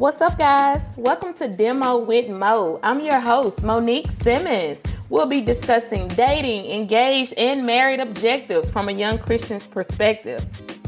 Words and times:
What's 0.00 0.22
up, 0.22 0.38
guys? 0.38 0.80
Welcome 0.96 1.34
to 1.34 1.46
Demo 1.46 1.98
with 1.98 2.30
Mo. 2.30 2.80
I'm 2.82 3.00
your 3.00 3.20
host, 3.20 3.62
Monique 3.62 4.06
Simmons. 4.22 4.78
We'll 5.10 5.26
be 5.26 5.42
discussing 5.42 6.08
dating, 6.08 6.64
engaged, 6.70 7.34
and 7.34 7.66
married 7.66 8.00
objectives 8.00 8.70
from 8.70 8.88
a 8.88 8.92
young 8.92 9.18
Christian's 9.18 9.66
perspective. 9.66 10.42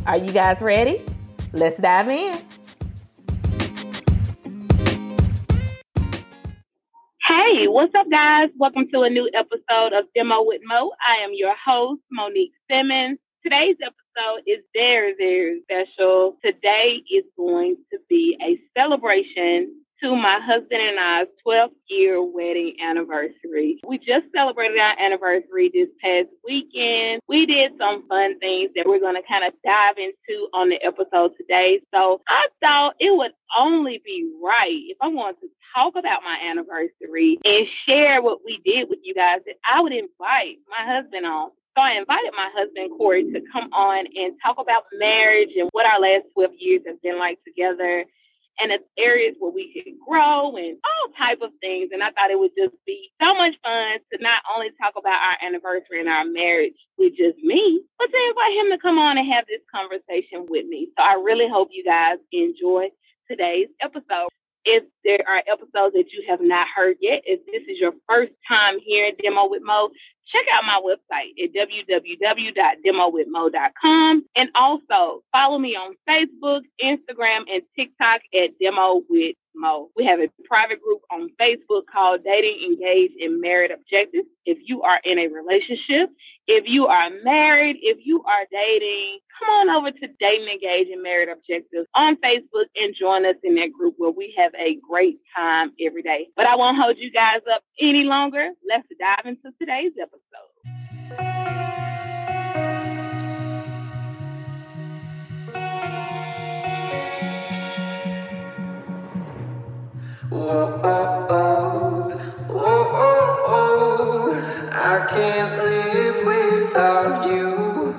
Are 0.07 0.17
you 0.17 0.33
guys 0.33 0.63
ready? 0.63 1.05
Let's 1.53 1.77
dive 1.77 2.09
in. 2.09 2.41
Hey, 7.21 7.69
what's 7.69 7.95
up, 7.95 8.07
guys? 8.11 8.49
Welcome 8.57 8.89
to 8.95 9.03
a 9.03 9.11
new 9.11 9.29
episode 9.35 9.93
of 9.93 10.07
Demo 10.15 10.43
with 10.43 10.63
Mo. 10.65 10.91
I 11.07 11.23
am 11.23 11.33
your 11.35 11.55
host, 11.63 12.01
Monique 12.11 12.55
Simmons. 12.71 13.19
Today's 13.43 13.77
episode 13.83 14.43
is 14.47 14.61
very, 14.73 15.15
very 15.19 15.63
special. 15.63 16.37
Today 16.45 17.03
is 17.11 17.25
going 17.37 17.77
to 17.91 17.99
be 18.09 18.39
a 18.41 18.61
celebration 18.79 19.82
to 20.03 20.17
my 20.17 20.41
husband 20.43 20.83
and 20.83 20.99
I's 20.99 21.29
12th 21.47 21.79
year 21.89 22.21
wedding 22.23 22.75
anniversary. 22.83 23.79
We 23.87 23.99
just 23.99 24.27
celebrated 24.35 24.79
our 24.79 24.99
anniversary 24.99 25.71
this 25.73 25.89
past 26.03 26.29
weekend. 26.45 27.21
We 27.29 27.47
did 27.47 27.73
some 27.79 28.09
fun 28.09 28.39
things 28.41 28.73
that 28.75 28.85
we're 28.87 28.99
going 28.99 29.15
to 29.15 29.23
kind 29.29 29.45
of 29.45 29.55
dive 29.65 29.95
into 29.99 30.49
on 30.53 30.71
the 30.71 30.83
episode 30.83 31.33
today. 31.39 31.81
So 31.95 32.21
I 32.27 32.47
thought 32.61 32.97
it 32.99 33.17
would 33.17 33.31
only 33.57 34.03
be 34.05 34.29
right 34.43 34.83
if 34.91 34.97
I 35.01 35.07
wanted 35.07 35.41
to 35.43 35.49
talk 35.75 35.95
about 35.97 36.23
my 36.25 36.37
anniversary 36.51 37.39
and 37.45 37.67
share 37.87 38.21
what 38.21 38.41
we 38.45 38.61
did 38.65 38.91
with 38.91 38.99
you 39.05 39.15
guys 39.15 39.41
that 39.47 39.57
I 39.63 39.81
would 39.81 39.93
invite 39.93 40.59
my 40.69 40.83
husband 40.83 41.27
on. 41.27 41.51
So 41.77 41.81
I 41.81 41.93
invited 41.93 42.33
my 42.37 42.51
husband 42.53 42.91
Corey 42.99 43.33
to 43.33 43.41
come 43.53 43.73
on 43.73 44.05
and 44.15 44.35
talk 44.45 44.59
about 44.59 44.85
marriage 44.99 45.51
and 45.57 45.71
what 45.71 45.87
our 45.87 46.01
last 46.01 46.27
12 46.35 46.51
years 46.59 46.83
have 46.87 47.01
been 47.03 47.19
like 47.19 47.39
together 47.45 48.05
and 48.59 48.73
it's 48.73 48.85
areas 48.99 49.35
where 49.39 49.53
we 49.53 49.73
can 49.73 49.97
grow 50.07 50.57
and 50.57 50.77
all 50.85 51.07
type 51.19 51.41
of 51.43 51.51
things. 51.61 51.91
And 51.93 52.03
I 52.03 52.11
thought 52.13 52.31
it 52.31 52.39
would 52.39 52.53
just 52.57 52.75
be 52.87 53.11
so 53.21 53.35
much 53.35 53.55
fun 53.63 53.99
to 54.13 54.23
not 54.23 54.43
only 54.55 54.69
talk 54.81 54.95
about 54.99 55.21
our 55.21 55.37
anniversary 55.47 56.01
and 56.01 56.09
our 56.09 56.25
marriage 56.25 56.77
with 56.99 57.17
just 57.17 57.39
me, 57.43 57.83
but 57.99 58.11
to 58.11 58.19
invite 58.29 58.57
him 58.59 58.71
to 58.71 58.79
come 58.79 58.99
on 58.99 59.19
and 59.19 59.33
have 59.33 59.45
this 59.47 59.63
conversation 59.73 60.47
with 60.49 60.67
me. 60.67 60.89
So 60.97 61.05
I 61.05 61.15
really 61.15 61.49
hope 61.49 61.69
you 61.73 61.85
guys 61.85 62.19
enjoy 62.33 62.89
today's 63.31 63.69
episode. 63.81 64.29
If 64.65 64.85
there 65.05 65.19
are 65.29 65.43
episodes 65.51 65.95
that 65.95 66.13
you 66.13 66.25
have 66.29 66.41
not 66.41 66.69
heard 66.75 66.97
yet, 67.01 67.23
if 67.25 67.45
this 67.47 67.63
is 67.69 67.79
your 67.81 67.93
first 68.09 68.33
time 68.47 68.79
hearing 68.85 69.15
Demo 69.23 69.49
with 69.49 69.63
Mo, 69.63 69.91
check 70.31 70.45
out 70.53 70.65
my 70.65 70.81
website 70.81 71.33
at 71.43 71.53
www.demowithmo.com. 71.53 74.25
And 74.37 74.49
also 74.55 75.25
follow 75.33 75.59
me 75.59 75.75
on 75.77 75.97
Facebook, 76.09 76.63
Instagram, 76.83 77.43
and 77.53 77.63
TikTok 77.77 78.21
at 78.35 78.59
Demo 78.61 79.03
with 79.09 79.35
We 79.97 80.05
have 80.07 80.21
a 80.21 80.29
private 80.45 80.83
group 80.83 81.03
on 81.11 81.31
Facebook 81.41 81.83
called 81.93 82.25
Dating, 82.25 82.59
Engaged, 82.67 83.15
and 83.21 83.41
Married 83.41 83.71
Objectives. 83.71 84.27
If 84.45 84.59
you 84.65 84.83
are 84.83 85.01
in 85.05 85.19
a 85.19 85.29
relationship, 85.29 86.11
if 86.49 86.65
you 86.67 86.87
are 86.87 87.11
married, 87.23 87.77
if 87.83 87.99
you 88.05 88.23
are 88.25 88.45
dating, 88.51 89.21
come 89.39 89.49
on 89.49 89.71
over 89.71 89.91
to 89.93 90.09
Dating, 90.19 90.49
Engaged, 90.49 90.91
and 90.91 91.03
Married 91.03 91.29
Objectives 91.29 91.87
on 91.95 92.17
Facebook 92.17 92.67
and 92.77 92.95
join 92.99 93.25
us 93.25 93.37
in 93.45 93.55
that 93.57 93.73
group 93.73 93.95
where 93.99 94.11
we 94.11 94.35
have 94.37 94.53
a 94.55 94.79
great 94.89 95.19
time 95.37 95.73
every 95.85 96.03
day. 96.03 96.27
But 96.35 96.47
I 96.47 96.57
won't 96.57 96.79
hold 96.79 96.97
you 96.99 97.13
guys 97.13 97.43
up 97.55 97.63
any 97.81 98.03
longer. 98.03 98.51
Let's 98.69 98.89
dive 98.99 99.27
into 99.27 99.51
today's 99.61 99.93
episode. 100.01 100.82
I 114.75 115.07
can't 115.11 115.57
live 115.59 116.27
without 116.27 117.27
you 117.27 117.93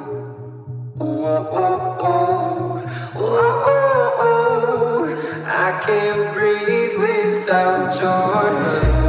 I 5.45 5.79
can't 5.85 6.33
breathe 6.33 6.97
without 6.99 7.93
your 8.01 8.53
love. 8.53 9.02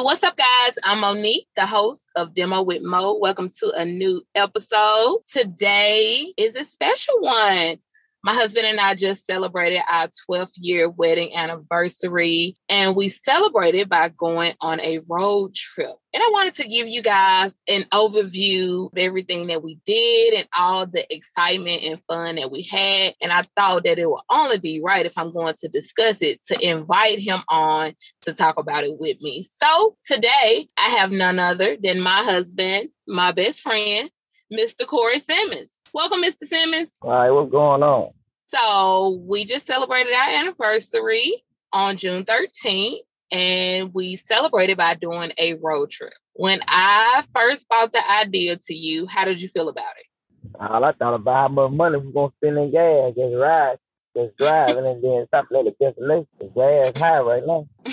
What's 0.00 0.22
up, 0.22 0.36
guys? 0.36 0.74
I'm 0.84 1.00
Monique, 1.00 1.48
the 1.56 1.66
host 1.66 2.04
of 2.14 2.32
Demo 2.32 2.62
with 2.62 2.82
Mo. 2.82 3.18
Welcome 3.18 3.50
to 3.58 3.72
a 3.74 3.84
new 3.84 4.22
episode. 4.36 5.18
Today 5.28 6.32
is 6.36 6.54
a 6.54 6.64
special 6.64 7.20
one. 7.20 7.78
My 8.24 8.34
husband 8.34 8.66
and 8.66 8.80
I 8.80 8.94
just 8.96 9.26
celebrated 9.26 9.80
our 9.88 10.08
12th 10.28 10.54
year 10.56 10.90
wedding 10.90 11.36
anniversary, 11.36 12.56
and 12.68 12.96
we 12.96 13.08
celebrated 13.08 13.88
by 13.88 14.08
going 14.08 14.54
on 14.60 14.80
a 14.80 15.00
road 15.08 15.54
trip. 15.54 15.94
And 16.12 16.22
I 16.22 16.30
wanted 16.32 16.54
to 16.54 16.68
give 16.68 16.88
you 16.88 17.00
guys 17.00 17.54
an 17.68 17.84
overview 17.92 18.90
of 18.90 18.98
everything 18.98 19.46
that 19.46 19.62
we 19.62 19.78
did 19.86 20.34
and 20.34 20.48
all 20.56 20.84
the 20.86 21.06
excitement 21.14 21.82
and 21.84 22.02
fun 22.08 22.36
that 22.36 22.50
we 22.50 22.62
had. 22.62 23.14
And 23.22 23.32
I 23.32 23.44
thought 23.56 23.84
that 23.84 24.00
it 24.00 24.10
would 24.10 24.22
only 24.28 24.58
be 24.58 24.80
right 24.80 25.06
if 25.06 25.16
I'm 25.16 25.30
going 25.30 25.54
to 25.60 25.68
discuss 25.68 26.20
it 26.20 26.42
to 26.46 26.58
invite 26.60 27.20
him 27.20 27.42
on 27.48 27.94
to 28.22 28.34
talk 28.34 28.58
about 28.58 28.84
it 28.84 28.98
with 28.98 29.20
me. 29.20 29.44
So 29.44 29.96
today 30.04 30.68
I 30.76 30.88
have 30.88 31.12
none 31.12 31.38
other 31.38 31.76
than 31.80 32.00
my 32.00 32.24
husband, 32.24 32.88
my 33.06 33.30
best 33.30 33.60
friend, 33.60 34.10
Mr. 34.52 34.86
Corey 34.86 35.20
Simmons. 35.20 35.77
Welcome, 35.94 36.22
Mr. 36.22 36.46
Simmons. 36.46 36.90
All 37.02 37.10
right, 37.10 37.30
what's 37.30 37.50
going 37.50 37.82
on? 37.82 38.10
So 38.46 39.22
we 39.26 39.44
just 39.44 39.66
celebrated 39.66 40.12
our 40.12 40.28
anniversary 40.30 41.44
on 41.72 41.96
June 41.96 42.24
13th, 42.24 42.98
and 43.30 43.92
we 43.94 44.16
celebrated 44.16 44.76
by 44.76 44.94
doing 44.94 45.32
a 45.38 45.54
road 45.54 45.90
trip. 45.90 46.12
When 46.34 46.60
I 46.66 47.24
first 47.34 47.68
brought 47.68 47.92
the 47.92 48.10
idea 48.10 48.56
to 48.56 48.74
you, 48.74 49.06
how 49.06 49.24
did 49.24 49.40
you 49.40 49.48
feel 49.48 49.68
about 49.68 49.92
it? 49.98 50.06
All 50.60 50.84
I 50.84 50.92
thought 50.92 51.14
about 51.14 51.34
how 51.34 51.48
much 51.48 51.72
money 51.72 51.98
we're 51.98 52.12
gonna 52.12 52.32
spend 52.38 52.58
in 52.58 52.70
gas, 52.70 53.14
just 53.14 53.36
ride, 53.36 53.78
just 54.16 54.36
driving, 54.36 54.86
and 54.86 55.02
then 55.02 55.26
stop 55.28 55.44
at 55.44 55.64
the 55.64 55.74
destination. 55.80 56.28
The 56.38 56.46
gas 56.46 57.00
high 57.00 57.20
right 57.20 57.46
now. 57.46 57.68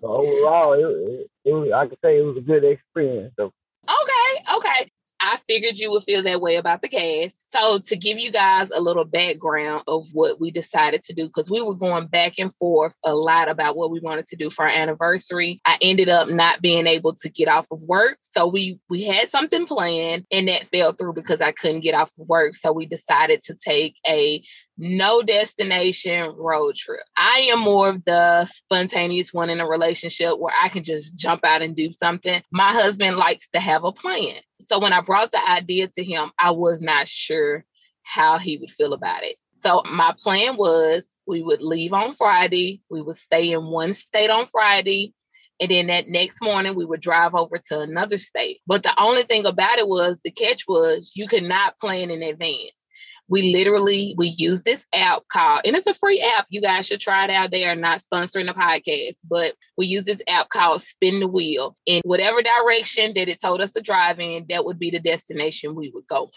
so 0.00 0.06
overall, 0.06 0.72
it, 0.72 0.80
it, 0.80 1.30
it 1.44 1.52
was, 1.52 1.70
I 1.72 1.86
could 1.86 1.98
say 2.02 2.18
it 2.18 2.22
was 2.22 2.36
a 2.36 2.40
good 2.40 2.64
experience. 2.64 3.32
So 3.36 3.52
Okay, 3.84 4.56
okay. 4.56 4.90
I 5.24 5.38
figured 5.46 5.78
you 5.78 5.90
would 5.90 6.02
feel 6.02 6.22
that 6.22 6.42
way 6.42 6.56
about 6.56 6.82
the 6.82 6.88
gas. 6.88 7.32
So, 7.48 7.78
to 7.78 7.96
give 7.96 8.18
you 8.18 8.30
guys 8.30 8.70
a 8.70 8.80
little 8.80 9.06
background 9.06 9.84
of 9.88 10.04
what 10.12 10.38
we 10.38 10.50
decided 10.50 11.02
to 11.04 11.14
do, 11.14 11.26
because 11.26 11.50
we 11.50 11.62
were 11.62 11.74
going 11.74 12.08
back 12.08 12.34
and 12.38 12.54
forth 12.56 12.94
a 13.02 13.14
lot 13.14 13.48
about 13.48 13.74
what 13.74 13.90
we 13.90 14.00
wanted 14.00 14.26
to 14.28 14.36
do 14.36 14.50
for 14.50 14.66
our 14.66 14.70
anniversary. 14.70 15.62
I 15.64 15.78
ended 15.80 16.10
up 16.10 16.28
not 16.28 16.60
being 16.60 16.86
able 16.86 17.14
to 17.14 17.30
get 17.30 17.48
off 17.48 17.66
of 17.70 17.82
work. 17.84 18.18
So, 18.20 18.46
we 18.46 18.78
we 18.90 19.04
had 19.04 19.28
something 19.28 19.66
planned 19.66 20.26
and 20.30 20.46
that 20.48 20.66
fell 20.66 20.92
through 20.92 21.14
because 21.14 21.40
I 21.40 21.52
couldn't 21.52 21.80
get 21.80 21.94
off 21.94 22.10
of 22.20 22.28
work. 22.28 22.54
So, 22.54 22.72
we 22.72 22.84
decided 22.84 23.40
to 23.44 23.54
take 23.54 23.96
a 24.06 24.42
no 24.76 25.22
destination 25.22 26.34
road 26.36 26.74
trip. 26.74 27.00
I 27.16 27.48
am 27.50 27.60
more 27.60 27.90
of 27.90 28.04
the 28.04 28.44
spontaneous 28.44 29.32
one 29.32 29.48
in 29.48 29.60
a 29.60 29.66
relationship 29.66 30.38
where 30.38 30.54
I 30.60 30.68
can 30.68 30.84
just 30.84 31.16
jump 31.16 31.44
out 31.44 31.62
and 31.62 31.74
do 31.74 31.92
something. 31.92 32.42
My 32.50 32.72
husband 32.72 33.16
likes 33.16 33.48
to 33.50 33.60
have 33.60 33.84
a 33.84 33.92
plan. 33.92 34.34
So 34.64 34.78
when 34.78 34.92
I 34.92 35.00
brought 35.00 35.30
the 35.32 35.50
idea 35.50 35.88
to 35.88 36.04
him, 36.04 36.32
I 36.38 36.50
was 36.50 36.82
not 36.82 37.08
sure 37.08 37.64
how 38.02 38.38
he 38.38 38.58
would 38.58 38.70
feel 38.70 38.92
about 38.92 39.22
it. 39.22 39.36
So 39.54 39.82
my 39.90 40.14
plan 40.18 40.56
was 40.56 41.16
we 41.26 41.42
would 41.42 41.62
leave 41.62 41.92
on 41.92 42.12
Friday, 42.14 42.82
we 42.90 43.02
would 43.02 43.16
stay 43.16 43.52
in 43.52 43.66
one 43.66 43.94
state 43.94 44.30
on 44.30 44.46
Friday, 44.52 45.14
and 45.60 45.70
then 45.70 45.86
that 45.86 46.08
next 46.08 46.42
morning 46.42 46.74
we 46.74 46.84
would 46.84 47.00
drive 47.00 47.34
over 47.34 47.58
to 47.68 47.80
another 47.80 48.18
state. 48.18 48.60
But 48.66 48.82
the 48.82 49.00
only 49.00 49.22
thing 49.22 49.46
about 49.46 49.78
it 49.78 49.88
was 49.88 50.20
the 50.22 50.30
catch 50.30 50.64
was 50.66 51.12
you 51.14 51.28
could 51.28 51.44
not 51.44 51.78
plan 51.78 52.10
in 52.10 52.22
advance 52.22 52.83
we 53.28 53.52
literally 53.52 54.14
we 54.18 54.28
use 54.28 54.62
this 54.62 54.86
app 54.94 55.22
called 55.28 55.62
and 55.64 55.76
it's 55.76 55.86
a 55.86 55.94
free 55.94 56.20
app. 56.36 56.46
You 56.50 56.60
guys 56.60 56.86
should 56.86 57.00
try 57.00 57.24
it 57.24 57.30
out. 57.30 57.50
They 57.50 57.64
are 57.64 57.76
not 57.76 58.00
sponsoring 58.00 58.46
the 58.46 58.54
podcast 58.54 59.16
but 59.28 59.54
we 59.76 59.86
use 59.86 60.04
this 60.04 60.22
app 60.28 60.48
called 60.50 60.82
spin 60.82 61.20
the 61.20 61.28
wheel. 61.28 61.74
In 61.86 62.02
whatever 62.04 62.42
direction 62.42 63.12
that 63.14 63.28
it 63.28 63.40
told 63.40 63.60
us 63.60 63.72
to 63.72 63.80
drive 63.80 64.20
in 64.20 64.46
that 64.50 64.64
would 64.64 64.78
be 64.78 64.90
the 64.90 65.00
destination 65.00 65.74
we 65.74 65.90
would 65.94 66.06
go 66.06 66.30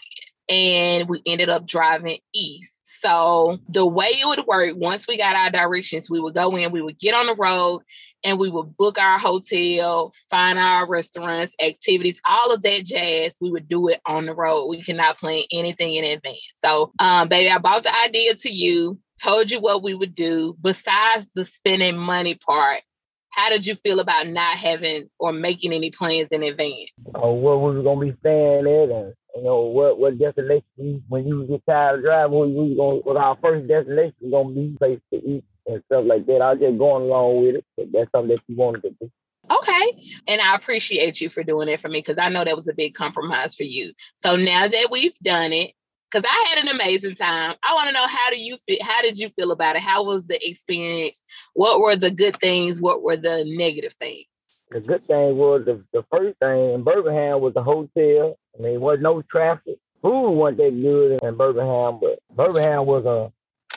in. 0.48 0.56
And 0.56 1.08
we 1.08 1.20
ended 1.26 1.50
up 1.50 1.66
driving 1.66 2.18
east. 2.32 2.74
So 3.00 3.58
the 3.68 3.86
way 3.86 4.08
it 4.08 4.26
would 4.26 4.46
work 4.46 4.74
once 4.76 5.06
we 5.06 5.18
got 5.18 5.36
our 5.36 5.50
directions 5.50 6.10
we 6.10 6.20
would 6.20 6.34
go 6.34 6.56
in 6.56 6.72
we 6.72 6.82
would 6.82 6.98
get 6.98 7.14
on 7.14 7.26
the 7.26 7.36
road 7.36 7.82
and 8.24 8.38
we 8.38 8.50
would 8.50 8.76
book 8.76 8.98
our 8.98 9.18
hotel, 9.18 10.12
find 10.30 10.58
our 10.58 10.88
restaurants, 10.88 11.54
activities, 11.60 12.20
all 12.26 12.52
of 12.52 12.62
that 12.62 12.84
jazz. 12.84 13.36
We 13.40 13.50
would 13.50 13.68
do 13.68 13.88
it 13.88 14.00
on 14.06 14.26
the 14.26 14.34
road. 14.34 14.66
We 14.66 14.82
cannot 14.82 15.18
plan 15.18 15.42
anything 15.52 15.94
in 15.94 16.04
advance. 16.04 16.38
So, 16.54 16.92
um, 16.98 17.28
baby, 17.28 17.50
I 17.50 17.58
bought 17.58 17.84
the 17.84 17.96
idea 18.04 18.34
to 18.34 18.50
you, 18.50 18.98
told 19.22 19.50
you 19.50 19.60
what 19.60 19.82
we 19.82 19.94
would 19.94 20.14
do. 20.14 20.56
Besides 20.60 21.30
the 21.34 21.44
spending 21.44 21.96
money 21.98 22.34
part, 22.34 22.82
how 23.30 23.50
did 23.50 23.66
you 23.66 23.74
feel 23.76 24.00
about 24.00 24.26
not 24.26 24.56
having 24.56 25.08
or 25.18 25.32
making 25.32 25.72
any 25.72 25.90
plans 25.90 26.32
in 26.32 26.42
advance? 26.42 26.90
Oh, 27.14 27.34
where 27.34 27.56
we 27.56 27.76
were 27.76 27.82
gonna 27.82 28.00
be 28.00 28.16
staying 28.20 28.66
at, 28.66 28.90
and 28.90 29.14
you 29.36 29.42
know 29.44 29.60
what 29.62 29.98
what 29.98 30.18
destination 30.18 31.04
when 31.08 31.26
you 31.26 31.46
get 31.46 31.64
tired 31.66 31.98
of 31.98 32.04
driving, 32.04 32.76
what 32.76 33.16
our 33.16 33.36
first 33.40 33.68
destination 33.68 34.30
gonna 34.30 34.54
be 34.54 34.76
place 34.78 35.00
to 35.12 35.24
eat 35.24 35.44
and 35.68 35.82
stuff 35.86 36.04
like 36.06 36.26
that. 36.26 36.42
I 36.42 36.52
was 36.52 36.60
just 36.60 36.78
going 36.78 37.04
along 37.04 37.42
with 37.42 37.56
it. 37.56 37.92
That's 37.92 38.10
something 38.10 38.34
that 38.34 38.42
you 38.48 38.56
wanted 38.56 38.82
to 38.82 38.90
do. 39.00 39.10
Okay. 39.50 40.02
And 40.26 40.40
I 40.40 40.54
appreciate 40.54 41.20
you 41.20 41.30
for 41.30 41.42
doing 41.42 41.68
it 41.68 41.80
for 41.80 41.88
me 41.88 42.00
because 42.00 42.18
I 42.18 42.28
know 42.28 42.44
that 42.44 42.56
was 42.56 42.68
a 42.68 42.74
big 42.74 42.94
compromise 42.94 43.54
for 43.54 43.62
you. 43.62 43.92
So 44.14 44.36
now 44.36 44.68
that 44.68 44.88
we've 44.90 45.18
done 45.20 45.52
it, 45.52 45.72
because 46.10 46.28
I 46.28 46.44
had 46.48 46.64
an 46.64 46.74
amazing 46.74 47.14
time. 47.16 47.54
I 47.62 47.74
want 47.74 47.88
to 47.88 47.92
know 47.92 48.06
how 48.06 48.30
do 48.30 48.40
you 48.40 48.56
feel? 48.56 48.78
How 48.82 49.02
did 49.02 49.18
you 49.18 49.28
feel 49.28 49.52
about 49.52 49.76
it? 49.76 49.82
How 49.82 50.04
was 50.04 50.26
the 50.26 50.38
experience? 50.48 51.22
What 51.54 51.80
were 51.80 51.96
the 51.96 52.10
good 52.10 52.36
things? 52.36 52.80
What 52.80 53.02
were 53.02 53.16
the 53.16 53.44
negative 53.46 53.92
things? 53.94 54.24
The 54.70 54.80
good 54.80 55.04
thing 55.06 55.36
was 55.36 55.64
the, 55.64 55.84
the 55.92 56.04
first 56.10 56.38
thing 56.38 56.74
in 56.74 56.82
Birmingham 56.82 57.40
was 57.40 57.54
the 57.54 57.62
hotel. 57.62 58.38
I 58.58 58.62
mean, 58.62 58.72
there 58.72 58.80
was 58.80 58.98
no 59.00 59.22
traffic. 59.22 59.76
Food 60.02 60.30
wasn't 60.30 60.58
that 60.58 60.82
good 60.82 61.22
in 61.22 61.36
Birmingham, 61.36 61.98
but 62.00 62.20
Birmingham 62.34 62.86
was 62.86 63.04
a 63.04 63.32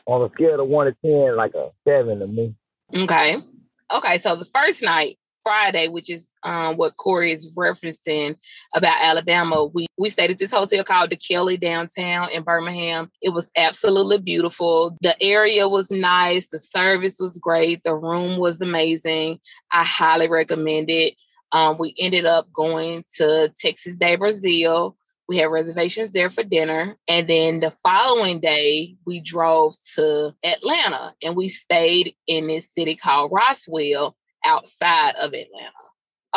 on 0.06 0.22
a 0.24 0.30
scale 0.34 0.62
of 0.62 0.68
one 0.68 0.88
to 0.88 0.96
ten, 1.04 1.36
like 1.36 1.54
a 1.54 1.70
seven 1.88 2.20
to 2.20 2.28
me. 2.28 2.56
Okay. 2.94 3.38
Okay. 3.94 4.18
So 4.18 4.36
the 4.36 4.46
first 4.46 4.82
night, 4.82 5.18
Friday, 5.44 5.88
which 5.88 6.10
is 6.10 6.28
um, 6.44 6.78
what 6.78 6.98
Corey 6.98 7.32
is 7.32 7.50
referencing 7.56 8.36
about 8.76 9.02
Alabama, 9.02 9.66
we 9.66 9.88
we 9.98 10.10
stayed 10.10 10.32
at 10.32 10.38
this 10.38 10.52
hotel 10.52 10.84
called 10.84 11.10
the 11.10 11.18
Kelley 11.18 11.58
downtown 11.58 12.30
in 12.32 12.44
Birmingham. 12.44 13.12
It 13.22 13.34
was 13.34 13.52
absolutely 13.58 14.20
beautiful. 14.20 14.98
The 15.02 15.22
area 15.22 15.68
was 15.68 15.92
nice. 15.92 16.48
The 16.48 16.60
service 16.60 17.18
was 17.20 17.38
great. 17.38 17.84
The 17.84 17.96
room 17.96 18.38
was 18.38 18.62
amazing. 18.62 19.40
I 19.72 19.84
highly 19.84 20.30
recommend 20.30 20.90
it. 20.90 21.16
Um, 21.52 21.78
we 21.78 21.94
ended 22.00 22.26
up 22.26 22.52
going 22.54 23.04
to 23.18 23.52
Texas 23.58 23.98
de 23.98 24.16
Brazil. 24.16 24.96
We 25.32 25.38
had 25.38 25.46
reservations 25.46 26.12
there 26.12 26.30
for 26.30 26.44
dinner. 26.44 26.98
And 27.08 27.26
then 27.26 27.62
the 27.62 27.72
following 27.72 28.42
day, 28.42 28.98
we 29.06 29.22
drove 29.22 29.76
to 29.96 30.36
Atlanta 30.44 31.16
and 31.24 31.38
we 31.38 31.48
stayed 31.48 32.16
in 32.28 32.48
this 32.48 32.70
city 32.70 32.98
called 32.98 33.32
Roswell 33.32 34.18
outside 34.46 35.16
of 35.16 35.34
Atlanta. 35.34 35.72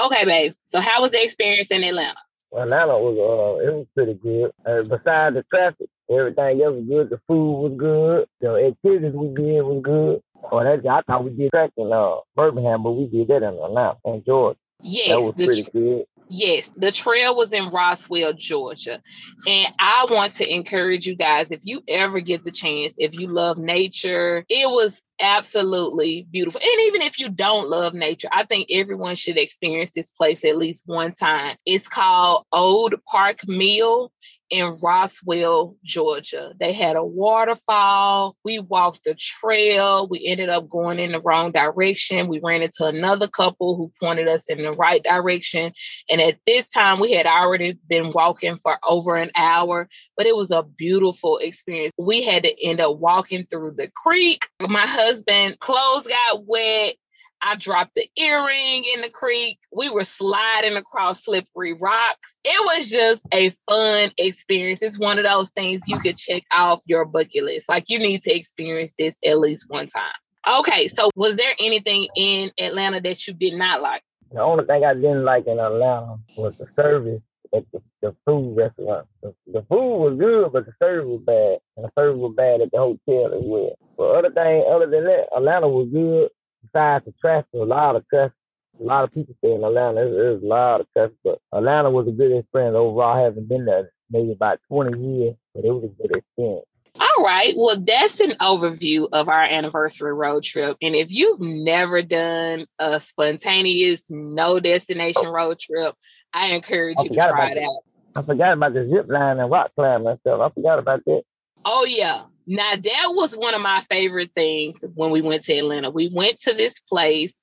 Okay, 0.01 0.25
babe. 0.25 0.53
So, 0.69 0.79
how 0.79 1.03
was 1.03 1.11
the 1.11 1.25
experience 1.25 1.73
in 1.73 1.83
Atlanta? 1.83 2.21
Well 2.53 2.63
Atlanta 2.63 2.97
was 2.97 3.19
uh, 3.19 3.67
it 3.67 3.75
was 3.75 3.87
pretty 3.97 4.15
good. 4.15 4.53
Uh, 4.65 4.83
besides 4.83 5.35
the 5.35 5.45
traffic, 5.51 5.89
everything 6.09 6.63
else 6.63 6.77
was 6.77 6.85
good. 6.89 7.11
The 7.11 7.21
food 7.27 7.63
was 7.63 7.73
good. 7.77 8.29
The 8.41 8.67
activities 8.69 9.13
we 9.13 9.27
did 9.35 9.63
was 9.63 9.83
good. 9.83 10.23
Oh, 10.53 10.63
that 10.63 10.87
I 10.89 11.01
thought 11.03 11.25
we 11.25 11.31
did 11.31 11.51
track 11.51 11.73
in 11.77 11.93
uh, 11.93 12.19
Birmingham, 12.37 12.85
but 12.85 12.93
we 12.93 13.09
did 13.09 13.27
that 13.27 13.43
in 13.43 13.55
Atlanta 13.55 13.97
and 14.05 14.25
Georgia. 14.25 14.57
Yes, 14.81 15.09
that 15.09 15.21
was 15.21 15.33
pretty 15.33 15.65
tr- 15.65 15.71
good. 15.73 16.05
Yes, 16.29 16.71
the 16.77 16.91
trail 16.91 17.37
was 17.37 17.53
in 17.53 17.69
Roswell, 17.69 18.33
Georgia. 18.33 19.01
And 19.47 19.73
I 19.79 20.07
want 20.11 20.33
to 20.35 20.53
encourage 20.53 21.07
you 21.07 21.17
guys 21.17 21.51
if 21.51 21.61
you 21.65 21.83
ever 21.87 22.21
get 22.21 22.45
the 22.45 22.51
chance, 22.51 22.95
if 22.97 23.15
you 23.19 23.29
love 23.29 23.59
nature, 23.59 24.45
it 24.49 24.71
was 24.71 25.03
absolutely 25.21 26.27
beautiful. 26.31 26.61
And 26.63 26.81
even 26.83 27.03
if 27.03 27.19
you 27.19 27.29
don't 27.29 27.69
love 27.69 27.95
nature, 27.95 28.29
I 28.33 28.45
think 28.45 28.69
everyone 28.71 29.15
should 29.15 29.37
experience 29.37 29.93
this 29.93 30.11
place 30.11 30.45
at 30.45 30.57
least 30.57 30.83
one 30.87 31.13
time. 31.13 31.57
It's 31.67 31.89
called 31.89 32.47
Old 32.53 32.95
Park 33.07 33.47
Mill 33.47 34.11
in 34.55 34.79
Roswell, 34.81 35.77
Georgia. 35.83 36.53
They 36.61 36.73
had 36.73 36.95
a 36.95 37.05
waterfall. 37.05 38.37
We 38.45 38.61
walked 38.61 39.03
the 39.03 39.17
trail. 39.17 40.07
We 40.09 40.25
ended 40.25 40.49
up 40.49 40.69
going 40.69 41.01
in 41.01 41.11
the 41.11 41.21
wrong 41.21 41.51
direction. 41.51 42.29
We 42.29 42.41
ran 42.41 42.63
into 42.63 42.87
another 42.87 43.27
couple 43.27 43.77
who 43.77 43.93
pointed 44.01 44.29
us 44.29 44.49
in 44.49 44.63
the 44.63 44.71
right 44.71 45.03
direction. 45.03 45.73
And 46.09 46.21
at 46.21 46.39
this 46.47 46.71
time, 46.71 47.01
we 47.01 47.13
had 47.13 47.27
already 47.27 47.77
been 47.89 48.13
walking 48.13 48.59
for 48.63 48.79
over 48.89 49.17
an 49.17 49.33
hour, 49.35 49.89
but 50.17 50.27
it 50.27 50.37
was 50.37 50.53
a 50.53 50.63
beautiful 50.63 51.39
experience. 51.39 51.93
We 51.99 52.23
had 52.23 52.45
to 52.45 52.65
end 52.65 52.81
up 52.81 52.99
walking 52.99 53.47
through 53.47 53.75
the 53.77 53.91
creek. 53.97 54.47
My 54.61 54.87
husband, 54.87 55.59
clothes 55.59 56.07
got 56.07 56.47
wet. 56.47 56.95
I 57.45 57.57
dropped 57.57 57.95
the 57.95 58.09
earring 58.17 58.85
in 58.95 59.03
the 59.03 59.11
creek. 59.11 59.59
We 59.71 59.91
were 59.91 60.05
sliding 60.05 60.77
across 60.77 61.25
slippery 61.25 61.75
rocks. 61.75 62.39
It 62.43 62.65
was 62.65 62.89
just 62.89 63.23
a 63.35 63.51
fun 63.69 64.13
experience. 64.17 64.81
It's 64.81 64.99
one 64.99 65.19
of 65.19 65.25
those 65.25 65.51
things 65.51 65.83
you 65.87 66.01
could 66.01 66.17
check 66.17 66.45
off 66.57 66.81
your 66.87 67.05
bucket 67.05 67.45
list. 67.45 67.69
Like 67.69 67.91
you 67.91 67.99
need 67.99 68.23
to 68.23 68.35
experience 68.35 68.95
this 68.99 69.17
at 69.27 69.39
least 69.39 69.67
one 69.69 69.89
time. 69.89 70.59
Okay, 70.59 70.89
so 70.89 71.11
was 71.17 71.37
there 71.37 71.55
anything 71.61 72.09
in 72.17 72.51
Atlanta 72.59 73.01
that 73.03 73.27
you 73.27 73.35
did 73.35 73.55
not 73.55 73.83
like? 73.83 74.03
The 74.33 74.41
only 74.41 74.65
thing 74.65 74.85
I 74.85 74.95
didn't 74.95 75.25
like 75.25 75.47
in 75.47 75.59
Atlanta 75.59 76.17
was 76.37 76.57
the 76.57 76.67
service 76.77 77.21
at 77.55 77.65
the, 77.73 77.81
the 78.01 78.17
food 78.27 78.57
restaurant. 78.57 79.07
The, 79.23 79.35
the 79.47 79.63
food 79.69 79.99
was 79.99 80.19
good, 80.19 80.53
but 80.53 80.65
the 80.65 80.73
service 80.83 81.07
was 81.07 81.23
bad. 81.25 81.59
And 81.77 81.85
the 81.85 81.91
service 81.97 82.19
was 82.19 82.35
bad 82.37 82.63
at 82.63 82.71
the 82.73 82.79
hotel 82.79 83.35
as 83.35 83.43
well. 83.45 83.79
But 83.97 84.17
other 84.17 84.31
thing, 84.31 84.65
other 84.69 84.87
than 84.87 85.05
that, 85.05 85.29
Atlanta 85.37 85.69
was 85.69 85.89
good. 85.93 86.31
Besides 86.65 87.05
the 87.05 87.13
traffic, 87.21 87.49
a 87.55 87.59
lot 87.59 87.97
of 87.97 88.07
traffic. 88.09 88.37
A 88.81 88.83
lot 88.83 89.05
of 89.05 89.13
people 89.13 89.37
stay 89.39 89.53
in 89.53 89.63
Atlanta. 89.63 89.95
There's, 89.95 90.17
there's 90.17 90.43
a 90.43 90.47
lot 90.47 90.81
of 90.81 90.87
traffic, 90.93 91.15
but 91.23 91.39
Atlanta 91.53 91.91
was 91.91 92.09
a 92.09 92.11
good 92.11 92.37
experience 92.37 92.75
overall. 92.75 93.17
I 93.17 93.21
haven't 93.21 93.49
been 93.49 93.67
there 93.67 93.93
maybe 94.11 94.33
about 94.33 94.59
20 94.69 94.99
years, 94.99 95.37
but 95.55 95.65
it 95.65 95.71
was 95.71 95.85
a 95.85 96.03
good 96.03 96.17
experience. 96.17 96.67
All 97.01 97.25
right. 97.25 97.55
Well, 97.57 97.81
that's 97.81 98.21
an 98.21 98.31
overview 98.41 99.09
of 99.13 99.29
our 99.29 99.43
anniversary 99.43 100.13
road 100.13 100.45
trip. 100.45 100.77
And 100.81 100.95
if 100.95 101.11
you've 101.11 101.41
never 101.41 102.03
done 102.03 102.67
a 102.79 103.01
spontaneous, 103.01 104.11
no 104.11 104.61
destination 104.61 105.27
road 105.27 105.59
trip, 105.59 105.95
I 106.33 106.49
encourage 106.49 106.97
I 106.99 107.03
you 107.05 107.09
to 107.11 107.15
try 107.15 107.51
it 107.51 107.55
that. 107.57 107.63
out. 107.65 107.81
I 108.17 108.23
forgot 108.23 108.53
about 108.53 108.75
the 108.75 108.89
zip 108.89 109.09
line 109.09 109.41
and 109.41 109.51
rock 109.51 109.73
climbing 109.75 110.07
and 110.07 110.21
stuff. 110.21 110.41
I 110.41 110.51
forgot 110.51 110.79
about 110.79 111.05
that. 111.07 111.23
Oh, 111.65 111.85
yeah. 111.89 112.23
Now, 112.47 112.77
that 112.77 113.13
was 113.15 113.37
one 113.37 113.55
of 113.55 113.61
my 113.61 113.81
favorite 113.81 114.33
things 114.35 114.85
when 114.95 115.11
we 115.11 115.23
went 115.23 115.45
to 115.45 115.55
Atlanta. 115.55 115.91
We 115.91 116.11
went 116.15 116.41
to 116.41 116.53
this 116.53 116.79
place 116.79 117.43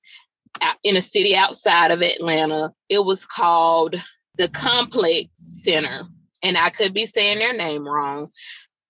in 0.83 0.97
a 0.97 1.01
city 1.01 1.35
outside 1.35 1.91
of 1.91 2.01
Atlanta. 2.01 2.71
It 2.89 3.03
was 3.03 3.25
called 3.25 3.95
the 4.37 4.47
Complex 4.49 5.29
Center. 5.35 6.03
And 6.43 6.57
I 6.57 6.69
could 6.69 6.93
be 6.93 7.05
saying 7.05 7.39
their 7.39 7.53
name 7.53 7.87
wrong, 7.87 8.29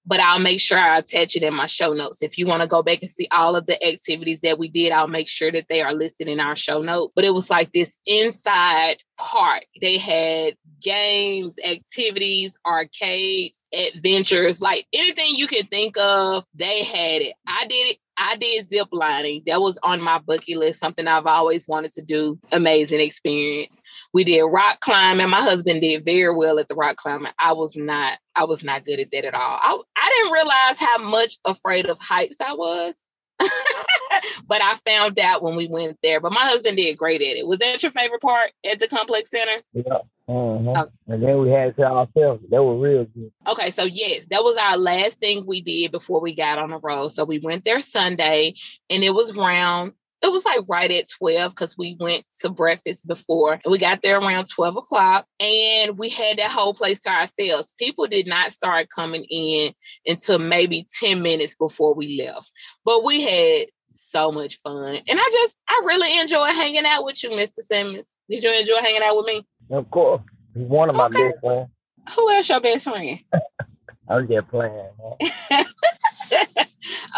but 0.05 0.19
I'll 0.19 0.39
make 0.39 0.61
sure 0.61 0.77
I 0.77 0.97
attach 0.97 1.35
it 1.35 1.43
in 1.43 1.53
my 1.53 1.65
show 1.65 1.93
notes. 1.93 2.23
If 2.23 2.37
you 2.37 2.47
want 2.47 2.61
to 2.61 2.67
go 2.67 2.81
back 2.81 2.99
and 3.01 3.11
see 3.11 3.27
all 3.31 3.55
of 3.55 3.65
the 3.65 3.81
activities 3.85 4.41
that 4.41 4.57
we 4.57 4.69
did, 4.69 4.91
I'll 4.91 5.07
make 5.07 5.27
sure 5.27 5.51
that 5.51 5.67
they 5.69 5.81
are 5.81 5.93
listed 5.93 6.27
in 6.27 6.39
our 6.39 6.55
show 6.55 6.81
note. 6.81 7.11
But 7.15 7.25
it 7.25 7.33
was 7.33 7.49
like 7.49 7.73
this 7.73 7.97
inside 8.05 8.97
park. 9.17 9.63
They 9.81 9.97
had 9.97 10.55
games, 10.81 11.55
activities, 11.63 12.57
arcades, 12.65 13.63
adventures, 13.73 14.61
like 14.61 14.85
anything 14.93 15.35
you 15.35 15.47
could 15.47 15.69
think 15.69 15.97
of, 15.97 16.43
they 16.53 16.83
had 16.83 17.21
it. 17.21 17.33
I 17.47 17.65
did 17.67 17.91
it. 17.91 17.97
I 18.17 18.35
did 18.35 18.67
zip 18.67 18.87
lining. 18.91 19.41
That 19.47 19.61
was 19.61 19.79
on 19.81 20.01
my 20.01 20.19
bucket 20.19 20.57
list, 20.57 20.79
something 20.79 21.07
I've 21.07 21.25
always 21.25 21.67
wanted 21.67 21.91
to 21.93 22.01
do. 22.01 22.37
Amazing 22.51 22.99
experience. 22.99 23.79
We 24.13 24.23
did 24.23 24.43
rock 24.43 24.79
climbing. 24.81 25.29
My 25.29 25.41
husband 25.41 25.81
did 25.81 26.05
very 26.05 26.35
well 26.35 26.59
at 26.59 26.67
the 26.67 26.75
rock 26.75 26.97
climbing. 26.97 27.31
I 27.39 27.53
was 27.53 27.75
not. 27.75 28.19
I 28.35 28.43
was 28.45 28.63
not 28.63 28.85
good 28.85 28.99
at 28.99 29.11
that 29.11 29.25
at 29.25 29.33
all. 29.33 29.59
I, 29.61 29.79
I 29.97 30.09
didn't 30.09 30.33
realize 30.33 30.79
how 30.79 30.97
much 30.99 31.37
afraid 31.45 31.87
of 31.87 31.99
heights 31.99 32.39
I 32.41 32.53
was. 32.53 32.95
but 34.47 34.61
I 34.61 34.75
found 34.85 35.19
out 35.19 35.43
when 35.43 35.55
we 35.55 35.67
went 35.67 35.97
there. 36.03 36.19
But 36.19 36.33
my 36.33 36.45
husband 36.45 36.77
did 36.77 36.97
great 36.97 37.21
at 37.21 37.37
it. 37.37 37.47
Was 37.47 37.59
that 37.59 37.81
your 37.81 37.91
favorite 37.91 38.21
part 38.21 38.51
at 38.69 38.79
the 38.79 38.87
complex 38.87 39.29
center? 39.29 39.61
Yeah. 39.73 39.99
Mhm. 40.31 40.73
Oh. 40.77 40.89
And 41.07 41.21
then 41.21 41.39
we 41.39 41.49
had 41.49 41.75
to 41.75 41.83
ourselves. 41.83 42.43
That 42.49 42.63
was 42.63 42.81
real 42.81 43.05
good. 43.05 43.31
Okay, 43.47 43.69
so 43.69 43.83
yes, 43.83 44.25
that 44.29 44.43
was 44.43 44.55
our 44.55 44.77
last 44.77 45.19
thing 45.19 45.45
we 45.45 45.61
did 45.61 45.91
before 45.91 46.21
we 46.21 46.33
got 46.33 46.57
on 46.57 46.69
the 46.69 46.79
road. 46.79 47.09
So 47.09 47.25
we 47.25 47.39
went 47.39 47.65
there 47.65 47.81
Sunday 47.81 48.53
and 48.89 49.03
it 49.03 49.13
was 49.13 49.37
around, 49.37 49.93
it 50.21 50.31
was 50.31 50.45
like 50.45 50.61
right 50.69 50.89
at 50.89 51.09
12 51.17 51.51
because 51.51 51.77
we 51.77 51.97
went 51.99 52.23
to 52.39 52.49
breakfast 52.49 53.07
before 53.07 53.53
and 53.53 53.71
we 53.71 53.77
got 53.77 54.01
there 54.01 54.19
around 54.19 54.45
12 54.47 54.77
o'clock 54.77 55.25
and 55.39 55.97
we 55.97 56.07
had 56.07 56.37
that 56.37 56.51
whole 56.51 56.73
place 56.73 57.01
to 57.01 57.09
ourselves. 57.09 57.73
People 57.77 58.07
did 58.07 58.27
not 58.27 58.51
start 58.51 58.87
coming 58.95 59.25
in 59.25 59.73
until 60.05 60.39
maybe 60.39 60.87
10 61.01 61.21
minutes 61.21 61.55
before 61.55 61.93
we 61.93 62.23
left. 62.23 62.49
But 62.85 63.03
we 63.03 63.21
had 63.21 63.67
so 63.89 64.31
much 64.31 64.59
fun. 64.63 64.99
And 65.09 65.19
I 65.19 65.29
just, 65.33 65.57
I 65.67 65.81
really 65.85 66.19
enjoy 66.19 66.45
hanging 66.45 66.85
out 66.85 67.03
with 67.03 67.21
you, 67.21 67.31
Mr. 67.31 67.59
Simmons. 67.59 68.07
Did 68.29 68.43
you 68.45 68.53
enjoy 68.53 68.75
hanging 68.75 69.01
out 69.03 69.17
with 69.17 69.25
me? 69.25 69.45
Of 69.71 69.89
course. 69.89 70.21
He's 70.53 70.67
one 70.67 70.89
of 70.89 70.95
my 70.95 71.05
Okay. 71.05 71.29
best 71.29 71.39
friends. 71.41 71.69
Who 72.15 72.29
else 72.29 72.49
your 72.49 72.59
best 72.59 72.89
friend? 72.89 73.19
I 74.09 74.15
was 74.15 74.27
just 74.27 74.47
playing. 74.49 74.89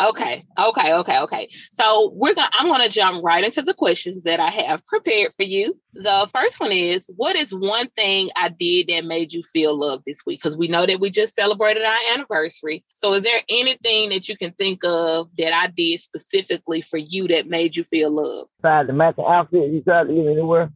Okay, 0.02 0.44
okay, 0.60 0.94
okay, 0.94 1.20
okay. 1.20 1.48
So 1.72 2.12
we're 2.16 2.34
gonna 2.34 2.50
I'm 2.54 2.68
gonna 2.68 2.90
jump 2.90 3.24
right 3.24 3.44
into 3.46 3.62
the 3.62 3.74
questions 3.74 4.24
that 4.24 4.40
I 4.40 4.50
have 4.50 4.84
prepared 4.86 5.34
for 5.38 5.44
you. 5.44 5.80
The 5.94 6.28
first 6.34 6.60
one 6.60 6.72
is 6.72 7.08
what 7.16 7.36
is 7.36 7.54
one 7.54 7.88
thing 7.90 8.30
I 8.36 8.50
did 8.50 8.88
that 8.88 9.06
made 9.06 9.32
you 9.34 9.44
feel 9.44 9.80
loved 9.80 10.04
this 10.06 10.26
week? 10.26 10.40
Because 10.42 10.58
we 10.58 10.68
know 10.68 10.86
that 10.88 11.00
we 11.00 11.12
just 11.12 11.36
celebrated 11.36 11.84
our 11.84 11.96
anniversary. 12.14 12.84
So 12.94 13.14
is 13.14 13.24
there 13.24 13.40
anything 13.50 14.10
that 14.10 14.28
you 14.28 14.36
can 14.36 14.52
think 14.54 14.84
of 14.84 15.30
that 15.38 15.54
I 15.54 15.68
did 15.68 16.00
specifically 16.00 16.82
for 16.82 16.98
you 16.98 17.28
that 17.28 17.48
made 17.48 17.76
you 17.76 17.84
feel 17.84 18.10
loved? 18.12 18.50
Besides 18.62 18.88
the 18.88 18.94
matching 18.94 19.26
outfit, 19.28 19.72
you 19.72 19.82
tried 19.82 20.08
to 20.08 20.14
get 20.14 20.26
anywhere. 20.26 20.72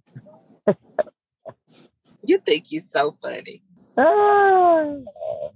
You 2.27 2.39
think 2.39 2.73
you're 2.73 2.81
so 2.81 3.15
funny. 3.21 3.63
Ah, 3.97 4.95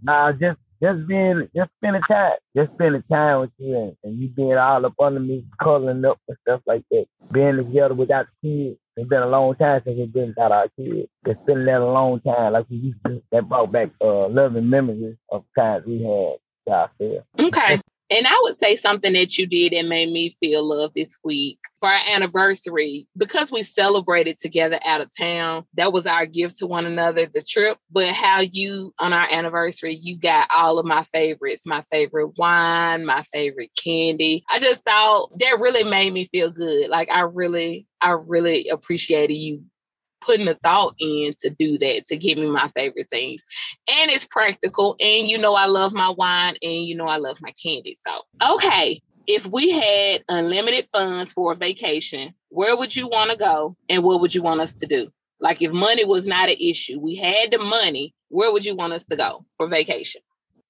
nah, 0.02 0.32
just 0.32 0.58
just 0.82 1.06
being 1.06 1.50
just 1.54 1.70
spending 1.78 2.02
time, 2.04 2.38
just 2.56 2.72
spending 2.72 3.04
time 3.12 3.42
with 3.42 3.52
you 3.58 3.78
and, 3.78 3.98
and 4.06 4.18
you 4.18 4.30
being 4.30 4.56
all 4.58 4.86
up 4.86 4.94
under 5.00 5.20
me, 5.20 5.46
cuddling 5.62 6.06
up 6.06 6.18
and 6.30 6.38
stuff 6.44 6.62
like 6.66 6.84
that. 6.90 7.06
Being 7.34 7.58
together 7.58 7.94
without 7.94 8.28
the 8.42 8.48
kids. 8.70 8.80
It's 8.96 9.10
been 9.10 9.22
a 9.22 9.28
long 9.28 9.56
time 9.56 9.82
since 9.84 9.98
we've 9.98 10.14
been 10.14 10.30
without 10.30 10.54
our 10.54 10.68
kids. 10.80 11.10
Just 11.28 11.42
spending 11.42 11.66
that 11.66 11.82
a 11.82 11.86
long 11.86 12.22
time 12.22 12.54
like 12.54 12.70
we 12.70 12.78
used 12.78 13.00
to. 13.06 13.22
That 13.34 13.50
brought 13.50 13.72
back 13.72 13.90
uh 14.00 14.30
loving 14.30 14.70
memories 14.70 15.18
of 15.30 15.44
times 15.58 15.86
we 15.86 16.02
had 16.04 16.74
ourselves. 16.74 17.26
Okay. 17.38 17.82
And 18.12 18.28
I 18.28 18.40
would 18.44 18.58
say 18.58 18.76
something 18.76 19.14
that 19.14 19.38
you 19.38 19.48
did 19.48 19.72
that 19.72 19.88
made 19.88 20.12
me 20.12 20.36
feel 20.40 20.68
love 20.68 20.92
this 20.94 21.18
week 21.24 21.58
for 21.80 21.88
our 21.88 22.02
anniversary, 22.12 23.08
because 23.18 23.52
we 23.52 23.64
celebrated 23.64 24.38
together 24.38 24.80
out 24.86 25.00
of 25.00 25.10
town. 25.18 25.66
That 25.76 25.94
was 25.94 26.06
our 26.06 26.26
gift 26.26 26.58
to 26.58 26.68
one 26.68 26.86
another, 26.86 27.26
the 27.26 27.42
trip. 27.42 27.78
But 27.90 28.10
how 28.10 28.42
you, 28.42 28.94
on 29.00 29.14
our 29.14 29.28
anniversary, 29.32 29.96
you 29.96 30.20
got 30.20 30.50
all 30.54 30.78
of 30.78 30.86
my 30.86 31.04
favorites 31.06 31.66
my 31.66 31.82
favorite 31.84 32.38
wine, 32.38 33.06
my 33.06 33.24
favorite 33.34 33.72
candy. 33.82 34.44
I 34.52 34.60
just 34.60 34.84
thought 34.84 35.30
that 35.40 35.60
really 35.60 35.90
made 35.90 36.12
me 36.12 36.26
feel 36.26 36.52
good. 36.52 36.90
Like, 36.90 37.10
I 37.10 37.22
really, 37.22 37.88
I 38.02 38.12
really 38.12 38.68
appreciated 38.68 39.36
you 39.36 39.64
putting 40.22 40.46
the 40.46 40.58
thought 40.64 40.96
in 41.00 41.34
to 41.40 41.50
do 41.50 41.78
that 41.78 42.06
to 42.06 42.16
give 42.16 42.38
me 42.38 42.48
my 42.48 42.70
favorite 42.76 43.10
things 43.10 43.46
and 43.90 44.12
it's 44.12 44.26
practical 44.26 44.96
and 45.00 45.30
you 45.30 45.38
know 45.38 45.56
i 45.56 45.66
love 45.66 45.94
my 45.94 46.10
wine 46.10 46.56
and 46.62 46.86
you 46.86 46.96
know 46.96 47.08
i 47.08 47.18
love 47.18 47.38
my 47.42 47.54
candy 47.62 47.98
so 48.08 48.22
okay 48.54 49.02
if 49.28 49.46
we 49.48 49.72
had 49.72 50.24
unlimited 50.30 50.86
funds 50.88 51.32
for 51.32 51.52
a 51.52 51.56
vacation 51.56 52.34
where 52.50 52.76
would 52.78 52.96
you 52.96 53.08
want 53.08 53.32
to 53.32 53.38
go 53.38 53.76
and 53.90 54.04
what 54.04 54.22
would 54.22 54.34
you 54.34 54.42
want 54.42 54.62
us 54.62 54.74
to 54.74 54.88
do 54.88 55.10
like 55.40 55.62
if 55.62 55.72
money 55.72 56.06
was 56.06 56.28
not 56.28 56.50
an 56.50 56.58
issue 56.60 57.00
we 57.00 57.16
had 57.16 57.52
the 57.52 57.58
money 57.58 58.14
where 58.30 58.52
would 58.52 58.66
you 58.66 58.76
want 58.76 58.94
us 58.94 59.06
to 59.06 59.16
go 59.16 59.46
for 59.58 59.68
vacation 59.68 60.22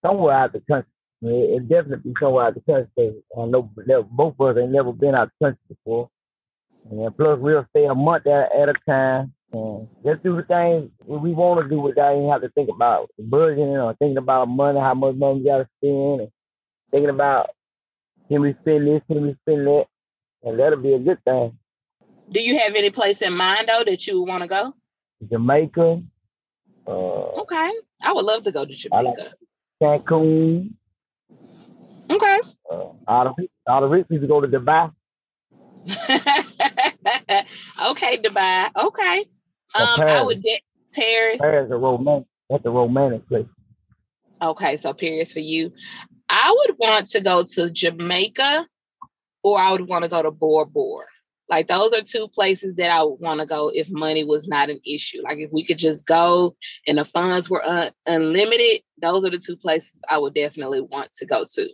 Somewhere 0.06 0.36
out 0.36 0.54
the 0.54 0.62
country. 0.62 0.92
It, 1.22 1.62
it 1.62 1.70
definitely 1.70 2.12
be 2.12 2.20
somewhere 2.20 2.46
out 2.46 2.56
the 2.56 2.62
country. 2.62 3.22
I 3.38 3.46
know 3.46 3.72
both 4.10 4.36
of 4.40 4.58
us 4.58 4.62
ain't 4.62 4.72
never 4.72 4.92
been 4.92 5.14
out 5.14 5.30
the 5.40 5.46
country 5.46 5.62
before. 5.70 6.10
And 6.90 7.16
plus 7.16 7.40
we'll 7.40 7.66
stay 7.70 7.86
a 7.86 7.94
month 7.94 8.26
at 8.26 8.70
a 8.70 8.74
time. 8.88 9.34
And 9.54 9.88
just 10.06 10.24
do 10.24 10.36
the 10.38 10.44
things 10.44 10.90
we 11.06 11.34
want 11.34 11.62
to 11.62 11.70
do 11.70 11.82
without 11.82 12.16
even 12.16 12.30
have 12.30 12.42
to 12.42 12.50
think 12.50 12.70
about 12.70 13.10
budgeting 13.22 13.84
or 13.84 13.94
thinking 13.96 14.18
about 14.18 14.48
money, 14.48 14.80
how 14.80 14.94
much 14.94 15.16
money 15.16 15.40
you 15.40 15.46
got 15.46 15.58
to 15.60 15.68
spend, 15.78 16.22
and 16.22 16.30
thinking 16.92 17.10
about 17.10 17.50
can 18.30 18.42
we 18.42 18.54
spend 18.62 18.88
this, 18.88 19.02
can 19.08 19.22
we 19.24 19.36
spend 19.42 19.68
that, 19.68 19.86
and 20.44 20.58
that'll 20.60 20.80
be 20.80 20.94
a 20.94 21.00
good 21.00 21.22
thing. 21.26 21.58
do 22.32 22.42
you 22.42 22.58
have 22.60 22.76
any 22.76 22.90
place 22.90 23.22
in 23.22 23.34
mind 23.34 23.68
though 23.68 23.84
that 23.86 24.08
you 24.08 24.22
want 24.24 24.42
to 24.42 24.48
go 24.48 24.74
Jamaica, 25.30 26.02
uh, 26.88 27.42
okay 27.44 27.72
i 28.02 28.14
would 28.14 28.26
love 28.26 28.44
to 28.44 28.52
go 28.52 28.66
to 28.66 28.90
I 28.94 29.02
like- 29.02 29.16
jamaica 29.16 29.36
Cancun, 29.82 30.70
okay 32.10 32.40
uh, 32.72 32.76
all 33.08 33.34
the 33.36 33.48
all 33.68 33.82
the 33.82 33.88
rich 33.88 34.08
people 34.08 34.28
go 34.28 34.40
to 34.42 34.48
Dubai. 34.48 34.92
okay, 37.92 38.18
Dubai. 38.18 38.70
Okay. 38.76 39.26
Um, 39.76 40.02
I 40.02 40.24
would 40.24 40.42
de- 40.42 40.64
Paris. 40.94 41.42
Paris 41.42 41.68
is 41.68 41.72
a 41.72 41.78
romantic. 41.78 42.28
That's 42.50 42.66
a 42.66 42.70
romantic 42.70 43.28
place. 43.28 43.48
Okay, 44.42 44.76
so 44.76 44.94
Paris 44.94 45.32
for 45.32 45.40
you. 45.40 45.72
I 46.30 46.56
would 46.58 46.78
want 46.80 47.08
to 47.10 47.22
go 47.22 47.44
to 47.56 47.70
Jamaica, 47.72 48.68
or 49.44 49.60
I 49.60 49.72
would 49.72 49.88
want 49.88 50.04
to 50.04 50.10
go 50.10 50.22
to 50.22 50.32
Bora 50.32 50.66
Bora. 50.66 51.06
Like 51.50 51.68
those 51.68 51.94
are 51.94 52.02
two 52.02 52.30
places 52.30 52.76
that 52.76 52.90
I 52.92 53.04
would 53.04 53.20
want 53.20 53.42
to 53.42 53.46
go 53.46 53.70
if 53.74 53.90
money 53.90 54.24
was 54.24 54.48
not 54.48 54.70
an 54.70 54.80
issue. 54.86 55.22
Like 55.22 55.40
if 55.40 55.52
we 55.52 55.66
could 55.66 55.78
just 55.78 56.08
go 56.08 56.56
and 56.88 56.98
the 56.98 57.04
funds 57.04 57.50
were 57.50 57.64
un- 57.64 57.92
unlimited, 58.06 58.82
those 59.02 59.26
are 59.26 59.30
the 59.30 59.38
two 59.38 59.58
places 59.58 60.00
I 60.10 60.18
would 60.18 60.34
definitely 60.34 60.80
want 60.80 61.12
to 61.16 61.26
go 61.26 61.46
to. 61.56 61.70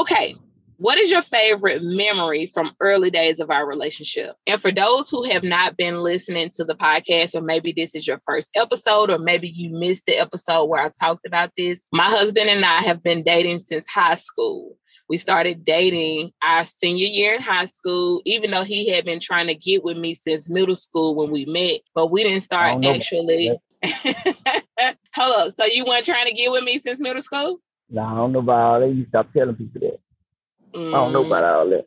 Okay, 0.00 0.36
what 0.78 0.98
is 0.98 1.10
your 1.10 1.22
favorite 1.22 1.82
memory 1.82 2.46
from 2.46 2.74
early 2.80 3.10
days 3.10 3.40
of 3.40 3.50
our 3.50 3.66
relationship? 3.66 4.36
And 4.46 4.60
for 4.60 4.70
those 4.70 5.08
who 5.08 5.22
have 5.24 5.42
not 5.42 5.76
been 5.76 6.02
listening 6.02 6.50
to 6.54 6.64
the 6.64 6.74
podcast, 6.74 7.34
or 7.34 7.40
maybe 7.40 7.72
this 7.74 7.94
is 7.94 8.06
your 8.06 8.18
first 8.18 8.50
episode, 8.54 9.10
or 9.10 9.18
maybe 9.18 9.48
you 9.48 9.70
missed 9.70 10.06
the 10.06 10.18
episode 10.18 10.66
where 10.66 10.82
I 10.82 10.90
talked 11.00 11.26
about 11.26 11.52
this, 11.56 11.86
my 11.92 12.08
husband 12.08 12.50
and 12.50 12.64
I 12.64 12.82
have 12.82 13.02
been 13.02 13.22
dating 13.22 13.60
since 13.60 13.88
high 13.88 14.16
school. 14.16 14.76
We 15.08 15.16
started 15.16 15.64
dating 15.64 16.32
our 16.42 16.64
senior 16.64 17.06
year 17.06 17.36
in 17.36 17.42
high 17.42 17.66
school, 17.66 18.20
even 18.24 18.50
though 18.50 18.64
he 18.64 18.90
had 18.90 19.04
been 19.04 19.20
trying 19.20 19.46
to 19.46 19.54
get 19.54 19.84
with 19.84 19.96
me 19.96 20.14
since 20.14 20.50
middle 20.50 20.74
school 20.74 21.14
when 21.14 21.30
we 21.30 21.44
met, 21.46 21.80
but 21.94 22.10
we 22.10 22.24
didn't 22.24 22.40
start 22.40 22.72
don't 22.72 22.80
know 22.80 22.90
about 22.90 22.96
actually. 22.96 23.58
Hold 25.14 25.36
up. 25.36 25.52
So 25.56 25.64
you 25.64 25.84
weren't 25.86 26.04
trying 26.04 26.26
to 26.26 26.34
get 26.34 26.50
with 26.50 26.64
me 26.64 26.78
since 26.80 27.00
middle 27.00 27.22
school? 27.22 27.60
No, 27.88 28.02
I 28.02 28.14
don't 28.16 28.32
know 28.32 28.40
about 28.40 28.60
all 28.60 28.80
that. 28.80 28.92
You 28.92 29.06
stop 29.08 29.32
telling 29.32 29.54
people 29.54 29.80
that. 29.80 30.00
I 30.76 30.90
don't 30.90 31.12
know 31.12 31.24
about 31.24 31.44
all 31.44 31.70
that. 31.70 31.86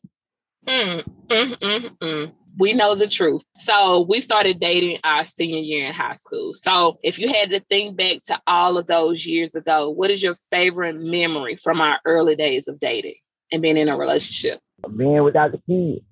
Mm, 0.65 1.03
mm, 1.27 1.55
mm, 1.55 1.97
mm. 1.97 2.33
We 2.57 2.73
know 2.73 2.95
the 2.95 3.07
truth. 3.07 3.45
So 3.55 4.05
we 4.09 4.19
started 4.19 4.59
dating 4.59 4.99
our 5.03 5.23
senior 5.23 5.59
year 5.59 5.87
in 5.87 5.93
high 5.93 6.13
school. 6.13 6.53
So 6.53 6.99
if 7.03 7.19
you 7.19 7.27
had 7.29 7.51
to 7.51 7.59
think 7.61 7.95
back 7.95 8.23
to 8.25 8.41
all 8.47 8.77
of 8.77 8.87
those 8.87 9.25
years 9.25 9.55
ago, 9.55 9.89
what 9.89 10.11
is 10.11 10.21
your 10.21 10.35
favorite 10.49 10.95
memory 10.95 11.55
from 11.55 11.79
our 11.81 11.99
early 12.05 12.35
days 12.35 12.67
of 12.67 12.79
dating 12.79 13.15
and 13.51 13.61
being 13.61 13.77
in 13.77 13.89
a 13.89 13.97
relationship? 13.97 14.59
Being 14.95 15.23
without 15.23 15.51
the 15.51 15.59
kids. 15.59 16.03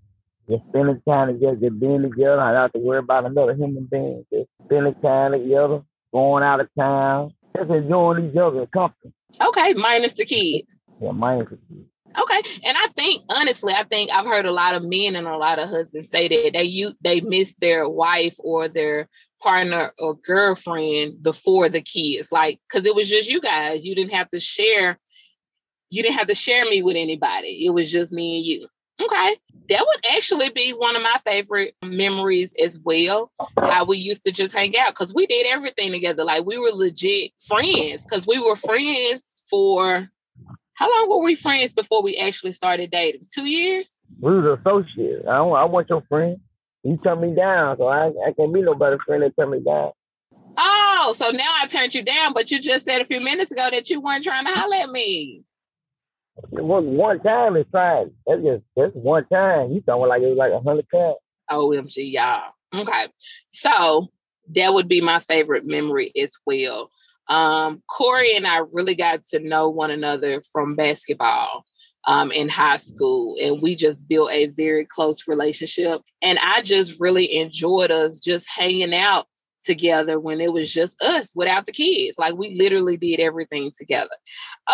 Just 0.49 0.63
spending 0.69 1.01
time 1.05 1.27
together, 1.27 1.57
just 1.57 1.79
being 1.79 2.03
together, 2.03 2.39
I 2.39 2.53
don't 2.53 2.61
have 2.61 2.73
to 2.73 2.79
worry 2.79 2.99
about 2.99 3.25
another 3.25 3.53
human 3.53 3.85
being. 3.91 4.25
Just 4.31 4.47
spending 4.63 4.95
time 5.01 5.33
together, 5.33 5.81
going 6.13 6.43
out 6.43 6.61
of 6.61 6.69
town, 6.77 7.33
just 7.57 7.69
enjoying 7.69 8.29
each 8.29 8.37
other's 8.37 8.69
company. 8.69 9.13
Okay, 9.41 9.73
minus 9.73 10.13
the 10.13 10.23
kids. 10.23 10.79
Yeah, 11.01 11.11
minus 11.11 11.49
the 11.49 11.55
is 11.55 11.85
Okay, 12.19 12.41
and 12.63 12.77
I 12.77 12.87
think 12.95 13.23
honestly, 13.29 13.73
I 13.73 13.83
think 13.83 14.11
I've 14.11 14.25
heard 14.25 14.45
a 14.45 14.51
lot 14.51 14.75
of 14.75 14.83
men 14.83 15.15
and 15.15 15.27
a 15.27 15.37
lot 15.37 15.59
of 15.59 15.69
husbands 15.69 16.09
say 16.09 16.27
that 16.27 16.53
they 16.53 16.63
you 16.63 16.93
they 17.01 17.21
miss 17.21 17.55
their 17.55 17.87
wife 17.87 18.35
or 18.39 18.67
their 18.67 19.07
partner 19.41 19.93
or 19.99 20.15
girlfriend 20.15 21.21
before 21.21 21.69
the 21.69 21.81
kids, 21.81 22.31
like 22.31 22.59
because 22.67 22.85
it 22.85 22.95
was 22.95 23.09
just 23.09 23.29
you 23.29 23.41
guys. 23.41 23.85
You 23.85 23.95
didn't 23.95 24.13
have 24.13 24.29
to 24.29 24.39
share. 24.39 24.99
You 25.89 26.03
didn't 26.03 26.17
have 26.17 26.27
to 26.27 26.35
share 26.35 26.65
me 26.65 26.81
with 26.83 26.95
anybody. 26.97 27.65
It 27.65 27.71
was 27.71 27.91
just 27.91 28.11
me 28.11 28.37
and 28.37 28.45
you. 28.45 28.67
Okay, 28.99 29.37
that 29.69 29.85
would 29.85 30.05
actually 30.15 30.49
be 30.49 30.71
one 30.71 30.95
of 30.95 31.03
my 31.03 31.17
favorite 31.23 31.75
memories 31.83 32.55
as 32.63 32.79
well. 32.79 33.31
How 33.59 33.85
we 33.85 33.97
used 33.97 34.25
to 34.25 34.31
just 34.31 34.55
hang 34.55 34.75
out 34.77 34.89
because 34.89 35.13
we 35.13 35.27
did 35.27 35.45
everything 35.45 35.91
together. 35.91 36.23
Like 36.23 36.45
we 36.45 36.57
were 36.57 36.71
legit 36.71 37.31
friends 37.39 38.03
because 38.03 38.25
we 38.25 38.39
were 38.39 38.55
friends 38.55 39.43
for 39.49 40.09
how 40.77 40.87
long 40.91 41.09
were 41.09 41.25
we 41.25 41.33
friends 41.33 41.73
before 41.73 42.03
we 42.03 42.17
actually 42.17 42.51
started 42.51 42.91
dating? 42.91 43.25
Two 43.33 43.45
years? 43.45 43.95
We 44.19 44.39
was 44.39 44.59
associates. 44.59 45.25
I 45.27 45.37
don't, 45.37 45.55
I 45.55 45.65
want 45.65 45.89
your 45.89 46.03
friend. 46.07 46.37
You 46.83 46.97
turned 46.97 47.21
me 47.21 47.33
down, 47.33 47.77
so 47.77 47.87
I, 47.87 48.09
I 48.09 48.31
can't 48.37 48.53
be 48.53 48.61
nobody's 48.61 48.99
friend 49.03 49.23
that 49.23 49.35
turn 49.35 49.49
me 49.49 49.59
down. 49.59 49.91
Oh, 50.55 51.15
so 51.17 51.31
now 51.31 51.49
I 51.61 51.65
turned 51.65 51.95
you 51.95 52.03
down, 52.03 52.33
but 52.33 52.51
you 52.51 52.59
just 52.59 52.85
said 52.85 53.01
a 53.01 53.05
few 53.05 53.19
minutes 53.19 53.51
ago 53.51 53.67
that 53.71 53.89
you 53.89 53.99
weren't 53.99 54.23
trying 54.23 54.45
to 54.45 54.51
holler 54.51 54.75
at 54.75 54.89
me. 54.89 55.43
It 56.51 56.63
was 56.63 56.83
one 56.85 57.21
time 57.21 57.55
it's 57.55 57.69
fine. 57.71 58.11
That's 58.27 58.43
just 58.43 58.63
that's 58.75 58.93
one 58.93 59.25
time. 59.33 59.71
You 59.71 59.81
talking 59.81 60.07
like 60.07 60.21
it 60.21 60.27
was 60.27 60.37
like 60.37 60.51
a 60.51 60.59
hundred 60.59 60.85
times. 60.93 61.15
OMG, 61.49 62.11
y'all. 62.11 62.51
Okay. 62.71 63.07
So 63.49 64.09
that 64.53 64.73
would 64.75 64.87
be 64.87 65.01
my 65.01 65.17
favorite 65.17 65.65
memory 65.65 66.11
as 66.15 66.33
well. 66.45 66.91
Um, 67.29 67.83
Corey 67.89 68.35
and 68.35 68.47
I 68.47 68.61
really 68.71 68.95
got 68.95 69.25
to 69.25 69.39
know 69.39 69.69
one 69.69 69.91
another 69.91 70.41
from 70.51 70.75
basketball 70.75 71.65
um, 72.05 72.31
in 72.31 72.47
high 72.47 72.77
school, 72.77 73.35
and 73.41 73.61
we 73.61 73.75
just 73.75 74.07
built 74.07 74.31
a 74.31 74.47
very 74.47 74.85
close 74.85 75.27
relationship. 75.27 76.01
And 76.21 76.39
I 76.41 76.61
just 76.61 76.99
really 76.99 77.35
enjoyed 77.35 77.91
us 77.91 78.19
just 78.19 78.47
hanging 78.49 78.95
out 78.95 79.27
together 79.65 80.19
when 80.19 80.39
it 80.39 80.53
was 80.53 80.71
just 80.71 81.01
us 81.01 81.31
without 81.35 81.65
the 81.65 81.73
kids. 81.73 82.17
Like 82.17 82.35
we 82.35 82.55
literally 82.55 82.97
did 82.97 83.19
everything 83.19 83.71
together. 83.77 84.15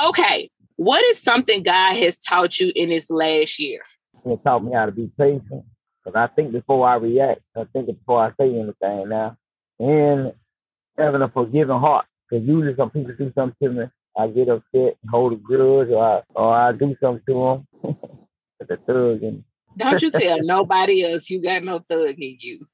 Okay. 0.08 0.50
What 0.76 1.04
is 1.06 1.22
something 1.22 1.64
God 1.64 1.96
has 1.96 2.20
taught 2.20 2.60
you 2.60 2.72
in 2.76 2.90
this 2.90 3.10
last 3.10 3.60
year? 3.60 3.82
It 4.26 4.40
taught 4.44 4.64
me 4.64 4.74
how 4.74 4.86
to 4.86 4.92
be 4.92 5.10
patient. 5.18 5.66
Because 6.04 6.18
I 6.18 6.28
think 6.34 6.52
before 6.52 6.88
I 6.88 6.96
react, 6.96 7.42
I 7.56 7.64
think 7.74 7.88
before 7.88 8.24
I 8.24 8.32
say 8.40 8.50
anything 8.50 9.10
now. 9.10 9.38
And 9.80 10.34
having 10.98 11.22
a 11.22 11.30
forgiving 11.30 11.80
heart. 11.80 12.06
Because 12.34 12.48
usually 12.48 12.76
some 12.76 12.90
people 12.90 13.14
do 13.16 13.32
something 13.36 13.56
to 13.62 13.74
me, 13.74 13.86
I 14.18 14.28
get 14.28 14.50
upset, 14.50 14.98
and 15.02 15.12
hold 15.12 15.34
a 15.34 15.36
grudge, 15.36 15.90
or 15.90 16.04
I, 16.04 16.22
or 16.34 16.56
I 16.56 16.72
do 16.72 16.96
something 17.00 17.22
to 17.28 17.64
them. 17.84 17.98
the 18.60 18.78
thug 18.88 19.22
and 19.22 19.44
Don't 19.78 20.02
you 20.02 20.10
tell 20.10 20.40
nobody 20.42 21.04
else 21.04 21.30
you 21.30 21.44
got 21.44 21.64
no 21.64 21.86
thug 21.88 22.16
in 22.18 22.38
you. 22.40 22.66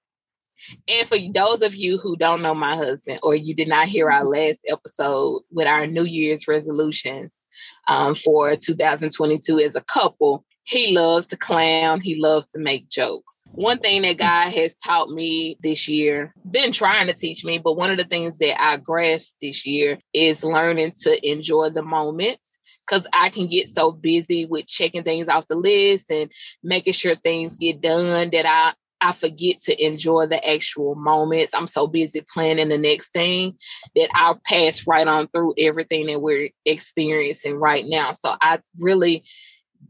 And 0.87 1.05
for 1.05 1.17
those 1.33 1.61
of 1.61 1.75
you 1.75 1.97
who 1.97 2.15
don't 2.15 2.41
know 2.41 2.55
my 2.55 2.77
husband, 2.77 3.19
or 3.21 3.35
you 3.35 3.53
did 3.53 3.67
not 3.67 3.89
hear 3.89 4.09
our 4.09 4.23
last 4.23 4.61
episode 4.65 5.41
with 5.51 5.67
our 5.67 5.85
New 5.85 6.05
Year's 6.05 6.47
resolutions 6.47 7.45
um, 7.89 8.15
for 8.15 8.55
2022 8.55 9.59
as 9.59 9.75
a 9.75 9.81
couple, 9.81 10.45
he 10.69 10.95
loves 10.95 11.25
to 11.27 11.38
clown, 11.38 11.99
he 11.99 12.15
loves 12.15 12.47
to 12.49 12.59
make 12.59 12.89
jokes. 12.89 13.43
One 13.53 13.79
thing 13.79 14.03
that 14.03 14.17
God 14.17 14.51
has 14.51 14.75
taught 14.75 15.09
me 15.09 15.57
this 15.61 15.88
year, 15.88 16.31
been 16.49 16.71
trying 16.71 17.07
to 17.07 17.13
teach 17.13 17.43
me, 17.43 17.57
but 17.57 17.75
one 17.75 17.89
of 17.89 17.97
the 17.97 18.03
things 18.03 18.38
that 18.38 18.61
I 18.61 18.77
grasped 18.77 19.38
this 19.41 19.65
year 19.65 19.97
is 20.13 20.43
learning 20.43 20.91
to 21.01 21.27
enjoy 21.27 21.71
the 21.71 21.81
moments 21.81 22.59
because 22.88 23.07
I 23.11 23.29
can 23.29 23.47
get 23.47 23.67
so 23.67 23.91
busy 23.91 24.45
with 24.45 24.67
checking 24.67 25.03
things 25.03 25.27
off 25.27 25.47
the 25.47 25.55
list 25.55 26.11
and 26.11 26.31
making 26.61 26.93
sure 26.93 27.15
things 27.15 27.55
get 27.55 27.81
done 27.81 28.29
that 28.29 28.45
I 28.45 28.73
I 29.01 29.13
forget 29.13 29.59
to 29.61 29.85
enjoy 29.85 30.27
the 30.27 30.45
actual 30.45 30.93
moments. 30.93 31.53
I'm 31.53 31.67
so 31.67 31.88
busy 31.88 32.21
planning 32.33 32.67
the 32.67 32.77
next 32.77 33.13
thing 33.13 33.57
that 33.95 34.09
I'll 34.13 34.41
pass 34.45 34.85
right 34.85 35.07
on 35.07 35.29
through 35.29 35.53
everything 35.57 36.07
that 36.07 36.21
we're 36.21 36.49
experiencing 36.65 37.55
right 37.55 37.85
now. 37.88 38.11
So 38.11 38.35
I 38.41 38.59
really 38.77 39.23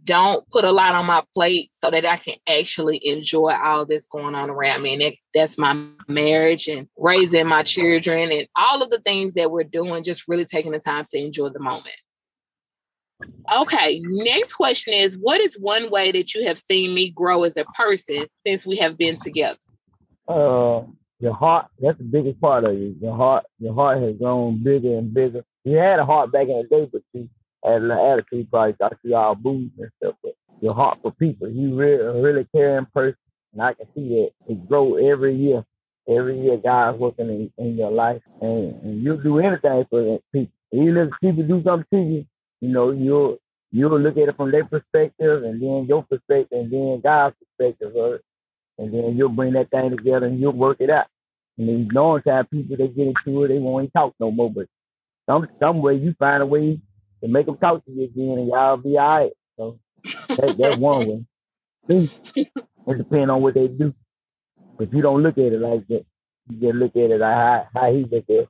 don't 0.10 0.50
put 0.50 0.64
a 0.66 0.72
lot 0.72 0.96
on 0.96 1.06
my 1.06 1.22
plate 1.36 1.70
so 1.72 1.92
that 1.92 2.04
I 2.04 2.18
can 2.18 2.34
actually 2.50 3.00
enjoy 3.08 3.52
all 3.52 3.86
that's 3.86 4.08
going 4.08 4.34
on 4.34 4.50
around 4.50 4.82
me. 4.82 4.94
And 4.94 5.02
that, 5.04 5.14
that's 5.36 5.56
my 5.56 5.86
marriage 6.08 6.68
and 6.68 6.88
raising 6.98 7.46
my 7.46 7.62
children 7.62 8.32
and 8.32 8.48
all 8.56 8.82
of 8.82 8.90
the 8.90 9.00
things 9.02 9.36
that 9.36 9.52
we're 9.52 9.64
doing, 9.64 10.04
just 10.04 10.28
really 10.28 10.46
taking 10.46 10.72
the 10.72 10.80
time 10.80 11.04
to 11.12 11.18
enjoy 11.20 11.50
the 11.50 11.60
moment. 11.60 11.96
Okay, 13.56 14.02
next 14.04 14.54
question 14.54 14.94
is 14.94 15.16
What 15.16 15.42
is 15.42 15.60
one 15.60 15.92
way 15.92 16.12
that 16.12 16.34
you 16.34 16.44
have 16.48 16.58
seen 16.58 16.96
me 16.96 17.12
grow 17.12 17.44
as 17.44 17.56
a 17.56 17.66
person 17.66 18.26
since 18.48 18.66
we 18.66 18.78
have 18.78 18.98
been 18.98 19.16
together? 19.16 19.60
uh, 20.28 20.82
your 21.20 21.34
heart, 21.34 21.68
that's 21.80 22.00
the 22.00 22.04
biggest 22.04 22.42
part 22.42 22.64
of 22.64 22.74
you. 22.74 22.96
Your 23.00 23.16
heart, 23.16 23.46
your 23.60 23.76
heart 23.76 24.02
has 24.02 24.16
grown 24.18 24.64
bigger 24.64 24.98
and 24.98 25.14
bigger. 25.14 25.44
You 25.66 25.78
had 25.78 26.00
a 26.00 26.06
heart 26.06 26.32
back 26.32 26.48
in 26.48 26.58
the 26.58 26.64
day, 26.64 26.90
but 26.92 27.04
you 27.14 27.30
had 27.66 27.84
an 27.84 27.92
attitude 27.92 28.50
probably 28.52 28.74
got 28.74 28.98
see 29.06 29.14
all 29.14 29.36
booze 29.36 29.72
and 29.80 29.92
stuff. 30.02 30.16
But 30.24 30.34
your 30.62 30.76
heart 30.76 31.00
for 31.02 31.12
people, 31.14 31.50
you 31.50 31.76
really, 31.76 32.20
really 32.22 32.48
caring 32.56 32.88
person. 32.94 33.18
And 33.54 33.62
I 33.64 33.74
can 33.74 33.88
see 33.96 34.10
that 34.10 34.32
it 34.54 34.70
grow 34.70 34.96
every 34.98 35.36
year. 35.36 35.66
Every 36.10 36.42
year, 36.42 36.58
God's 36.58 37.00
working 37.00 37.30
in, 37.30 37.54
in 37.64 37.78
your 37.78 37.92
life, 37.92 38.22
and, 38.42 38.76
and 38.84 39.04
you'll 39.04 39.22
do 39.22 39.40
anything 39.40 39.86
for 39.90 40.20
people. 40.34 40.54
Even 40.74 40.98
if 40.98 41.10
people 41.22 41.44
do 41.44 41.64
something 41.64 41.86
to 41.94 42.00
you, 42.00 42.26
you 42.62 42.70
know, 42.70 42.92
you'll 42.92 43.38
you'll 43.72 44.00
look 44.00 44.18
at 44.18 44.30
it 44.30 44.38
from 44.38 44.52
their 44.52 44.66
perspective, 44.66 45.44
and 45.44 45.62
then 45.62 45.86
your 45.88 46.04
perspective, 46.04 46.60
and 46.60 46.72
then 46.72 47.02
God's 47.04 47.36
perspective 47.60 48.20
and 48.80 48.94
then 48.94 49.18
you'll 49.18 49.30
bring 49.30 49.54
that 49.54 49.72
thing 49.72 49.92
together 49.92 50.28
and 50.28 50.40
you'll 50.42 50.54
work 50.54 50.78
it 50.82 50.92
out. 50.92 51.08
And 51.58 51.70
then 51.70 51.90
knowing 51.94 52.24
time 52.24 52.48
people 52.48 52.78
they 52.78 52.90
get 52.90 53.08
into 53.08 53.46
it, 53.46 53.50
they 53.50 53.60
won't 53.60 53.86
even 53.86 53.92
talk 53.92 54.16
no 54.20 54.32
more. 54.32 54.52
But 54.52 54.68
some 55.30 55.48
some 55.60 55.82
way 55.82 55.96
you 55.96 56.16
find 56.20 56.44
a 56.44 56.48
way 56.48 56.82
to 57.22 57.28
make 57.28 57.46
them 57.46 57.58
talk 57.58 57.86
to 57.86 57.92
you 57.92 58.06
again, 58.06 58.38
and 58.40 58.48
y'all 58.48 58.78
be 58.78 58.98
all 58.98 59.08
right. 59.20 59.32
So 59.58 59.80
that, 60.30 60.56
that's 60.58 60.80
one 60.80 61.08
way. 61.08 61.26
it 61.90 62.98
depends 62.98 63.30
on 63.30 63.42
what 63.42 63.54
they 63.54 63.68
do. 63.68 63.94
But 64.78 64.94
you 64.94 65.02
don't 65.02 65.24
look 65.24 65.38
at 65.38 65.54
it 65.54 65.60
like 65.60 65.88
that. 65.88 66.06
You 66.50 66.60
just 66.62 66.76
look 66.76 66.96
at 66.96 67.12
it 67.12 67.20
like 67.20 67.36
how, 67.36 67.68
how 67.76 67.92
he 67.94 68.04
look 68.04 68.14
at 68.14 68.30
it. 68.30 68.50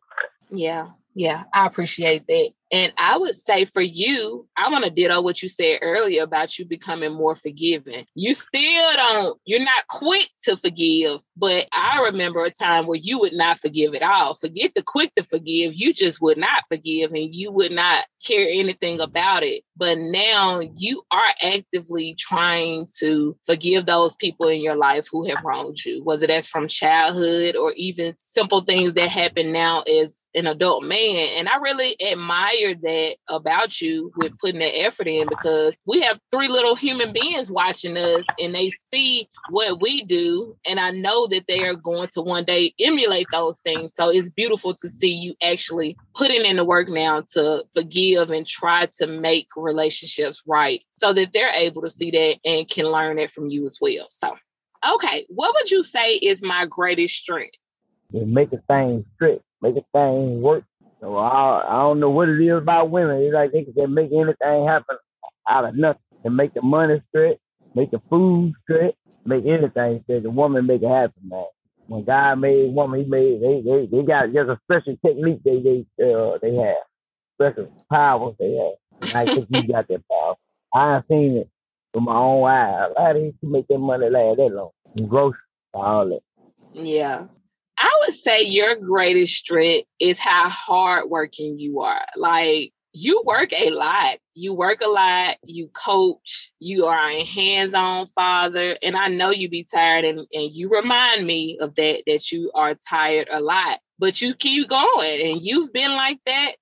Yeah, 0.49 0.89
yeah, 1.16 1.44
I 1.54 1.66
appreciate 1.66 2.28
that. 2.28 2.50
And 2.72 2.94
I 3.00 3.18
would 3.18 3.34
say 3.34 3.66
for 3.66 3.82
you, 3.82 4.48
I 4.56 4.70
want 4.70 4.84
to 4.84 4.92
ditto 4.92 5.24
what 5.24 5.42
you 5.42 5.48
said 5.48 5.80
earlier 5.82 6.22
about 6.22 6.60
you 6.60 6.66
becoming 6.66 7.13
more 7.13 7.36
forgiving. 7.36 8.06
You 8.13 8.36
still 8.36 8.94
don't, 8.96 9.39
you're 9.44 9.60
not 9.63 9.88
quick 9.88 10.30
to 10.44 10.56
forgive, 10.56 11.20
but 11.36 11.68
I 11.74 12.01
remember 12.04 12.44
a 12.46 12.51
time 12.51 12.86
where 12.86 13.00
you 13.00 13.18
would 13.20 13.34
not 13.34 13.58
forgive 13.58 13.96
at 13.96 14.04
all. 14.04 14.36
Forget 14.36 14.75
the 14.75 14.84
quick 14.84 15.16
to 15.16 15.24
forgive, 15.24 15.74
you 15.74 15.96
just 15.96 16.22
would 16.22 16.38
not 16.38 16.63
forgive 16.70 17.12
and 17.12 17.34
you 17.34 17.51
would 17.51 17.72
not 17.72 18.06
care 18.24 18.48
anything 18.48 19.00
about 19.00 19.42
it. 19.42 19.63
But 19.75 19.98
now 19.98 20.60
you 20.60 21.01
are 21.10 21.34
actively 21.42 22.13
trying 22.20 22.86
to 23.00 23.36
forgive 23.48 23.88
those 23.88 24.16
people 24.16 24.48
in 24.48 24.62
your 24.62 24.75
life 24.75 25.08
who 25.12 25.25
have 25.28 25.44
wronged 25.44 25.84
you, 25.84 26.04
whether 26.04 26.28
that's 26.28 26.48
from 26.48 26.67
childhood 26.67 27.56
or 27.56 27.74
even 27.74 28.15
simple 28.22 28.62
things 28.62 28.93
that 28.93 29.10
happen 29.10 29.52
now 29.52 29.82
as 29.82 30.18
an 30.39 30.47
adult 30.47 30.84
man. 30.84 31.28
And 31.38 31.47
I 31.47 31.58
really 31.58 31.95
admire 32.02 32.73
that 32.82 33.15
about 33.30 33.82
you 33.82 34.12
with 34.15 34.38
putting 34.39 34.60
that 34.62 34.80
effort 34.80 35.08
in 35.08 35.28
because 35.28 35.78
we 35.86 36.02
have 36.02 36.19
three 36.32 36.47
little 36.47 36.75
human 36.75 37.13
beings 37.13 37.52
watching 37.52 37.97
us 37.97 38.25
and 38.39 38.56
they 38.56 38.71
see 38.91 39.30
what 39.49 39.82
we 39.82 40.04
do. 40.04 40.56
And 40.65 40.80
I 40.80 40.91
know 40.91 41.28
that 41.28 41.45
they 41.47 41.65
are 41.65 41.75
going 41.75 42.08
to 42.13 42.21
one 42.21 42.45
day 42.45 42.73
emulate 42.80 43.28
those 43.32 43.60
things. 43.60 43.93
So 43.93 44.10
it's 44.10 44.30
beautiful 44.30 44.73
to 44.75 44.89
see 44.89 45.12
you 45.12 45.36
actually 45.43 45.97
putting 46.15 46.45
in 46.45 46.56
the 46.56 46.65
work 46.65 46.89
now 46.89 47.23
to 47.34 47.63
forgive 47.73 48.32
and 48.32 48.47
try 48.47 48.88
to 48.97 49.08
make 49.08 49.47
relationships 49.56 50.41
right 50.47 50.82
so 50.91 51.13
that 51.13 51.34
they're 51.34 51.54
able 51.54 51.82
to 51.82 51.89
see 51.89 52.12
that 52.12 52.38
and 52.45 52.69
can 52.69 52.86
learn 52.86 53.19
it 53.19 53.30
from 53.30 53.49
you 53.49 53.65
as 53.65 53.78
well. 53.82 54.08
So, 54.10 54.36
okay, 54.89 55.25
what 55.28 55.54
would 55.56 55.69
you 55.69 55.84
say 55.84 56.15
is 56.15 56.41
my 56.41 56.65
greatest 56.65 57.15
strength? 57.15 57.58
Make 58.13 58.54
a 58.54 58.60
thing 58.69 59.06
strict, 59.15 59.43
make 59.62 59.76
a 59.78 59.84
thing 59.93 60.41
work. 60.41 60.63
So 61.02 61.17
I, 61.17 61.63
I 61.67 61.82
don't 61.84 62.00
know 62.00 62.10
what 62.12 62.30
it 62.30 62.41
is 62.41 62.58
about 62.58 62.91
women. 62.91 63.22
It's 63.24 63.34
like 63.34 63.52
they 63.54 63.65
can 63.65 63.93
make 63.93 64.12
anything 64.13 64.67
happen 64.67 64.98
out 65.50 65.65
of 65.65 65.76
nothing. 65.76 66.02
And 66.26 66.36
make 66.36 66.54
the 66.54 66.62
money 66.63 67.02
straight, 67.10 67.39
make 67.76 67.91
the 67.91 68.02
food 68.10 68.54
straight, 68.63 68.95
make 69.26 69.45
anything 69.45 70.02
straight. 70.04 70.24
The 70.24 70.32
woman 70.32 70.67
make 70.67 70.84
it 70.84 70.89
happen, 70.89 71.22
man. 71.30 71.45
When 71.88 72.04
God 72.06 72.39
made 72.39 72.74
woman, 72.76 73.02
he 73.02 73.08
made 73.10 73.41
they 73.41 73.62
they, 73.62 73.88
they 73.88 74.04
got 74.04 74.34
just 74.34 74.50
a 74.50 74.60
special 74.65 74.98
technique 75.06 75.41
they 75.45 75.62
they 75.62 75.86
uh, 76.04 76.39
they 76.41 76.56
have. 76.56 76.84
Special 77.41 77.69
powers 77.91 78.36
they 78.39 78.54
have. 78.56 78.74
And 79.12 79.15
I 79.15 79.28
think 79.28 79.48
you 79.52 79.67
got 79.67 79.88
that 79.89 80.04
power. 80.10 80.36
I've 80.74 81.04
seen 81.10 81.38
it 81.38 81.50
with 81.93 82.04
my 82.04 82.15
own 82.15 82.50
eyes. 82.50 82.91
How 82.98 83.13
did 83.13 83.36
you 83.41 83.50
make 83.50 83.67
that 83.69 83.80
money 83.80 84.10
last 84.10 84.38
that 84.38 84.50
long? 84.54 84.72
Gross 85.10 85.36
all 85.74 86.10
that. 86.10 86.22
Yeah. 86.74 87.28
I 87.80 87.98
would 88.02 88.13
say 88.13 88.44
your 88.44 88.76
greatest 88.76 89.36
strength 89.36 89.88
is 90.00 90.20
how 90.20 90.50
hardworking 90.50 91.58
you 91.58 91.80
are. 91.80 92.06
Like 92.18 92.74
you 92.92 93.24
work 93.26 93.54
a 93.54 93.70
lot. 93.70 94.18
You 94.34 94.54
work 94.54 94.82
a 94.82 94.89
lot. 94.89 95.38
You 95.46 95.70
coach. 95.70 96.52
You 96.60 96.88
are 96.88 97.10
a 97.10 97.24
hands-on 97.24 98.08
father, 98.15 98.78
and 98.84 98.98
I 98.98 99.08
know 99.08 99.30
you 99.30 99.50
be 99.50 99.63
tired. 99.63 100.06
And 100.06 100.20
and 100.34 100.52
you 100.52 100.70
remind 100.70 101.26
me 101.26 101.58
of 101.62 101.76
that. 101.76 102.04
That 102.06 102.32
you 102.32 102.52
are 102.54 102.76
tired 102.89 103.30
a 103.32 103.39
lot, 103.39 103.80
but 103.98 104.22
you 104.22 104.34
keep 104.34 104.70
going, 104.70 105.32
and 105.32 105.42
you've 105.42 105.72
been 105.72 105.94
like 105.94 106.20
that 106.26 106.56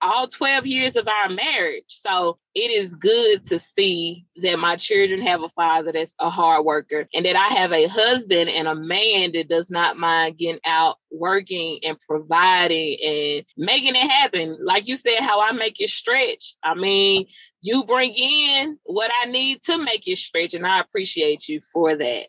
all 0.00 0.28
12 0.28 0.66
years 0.66 0.96
of 0.96 1.08
our 1.08 1.28
marriage. 1.28 1.84
So 1.88 2.38
it 2.54 2.70
is 2.70 2.94
good 2.94 3.44
to 3.44 3.58
see 3.58 4.26
that 4.36 4.58
my 4.58 4.76
children 4.76 5.20
have 5.22 5.42
a 5.42 5.48
father 5.50 5.92
that's 5.92 6.14
a 6.18 6.30
hard 6.30 6.64
worker 6.64 7.06
and 7.14 7.24
that 7.26 7.36
I 7.36 7.54
have 7.54 7.72
a 7.72 7.86
husband 7.86 8.48
and 8.50 8.68
a 8.68 8.74
man 8.74 9.32
that 9.32 9.48
does 9.48 9.70
not 9.70 9.96
mind 9.96 10.38
getting 10.38 10.60
out 10.64 10.96
working 11.10 11.80
and 11.84 11.98
providing 12.00 12.96
and 13.04 13.44
making 13.56 13.96
it 13.96 14.10
happen. 14.10 14.58
Like 14.60 14.88
you 14.88 14.96
said, 14.96 15.20
how 15.20 15.40
I 15.40 15.52
make 15.52 15.80
it 15.80 15.90
stretch. 15.90 16.54
I 16.62 16.74
mean, 16.74 17.26
you 17.60 17.84
bring 17.84 18.12
in 18.14 18.78
what 18.84 19.10
I 19.22 19.30
need 19.30 19.62
to 19.64 19.78
make 19.78 20.06
it 20.06 20.18
stretch, 20.18 20.54
and 20.54 20.66
I 20.66 20.80
appreciate 20.80 21.48
you 21.48 21.60
for 21.72 21.94
that. 21.96 22.26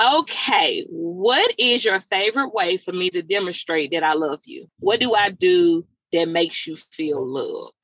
Okay, 0.00 0.86
what 0.88 1.54
is 1.58 1.84
your 1.84 2.00
favorite 2.00 2.54
way 2.54 2.76
for 2.76 2.92
me 2.92 3.10
to 3.10 3.22
demonstrate 3.22 3.90
that 3.90 4.02
I 4.02 4.14
love 4.14 4.40
you? 4.44 4.70
What 4.78 5.00
do 5.00 5.14
I 5.14 5.30
do 5.30 5.84
that 6.12 6.28
makes 6.28 6.66
you 6.66 6.76
feel 6.76 7.24
loved? 7.24 7.74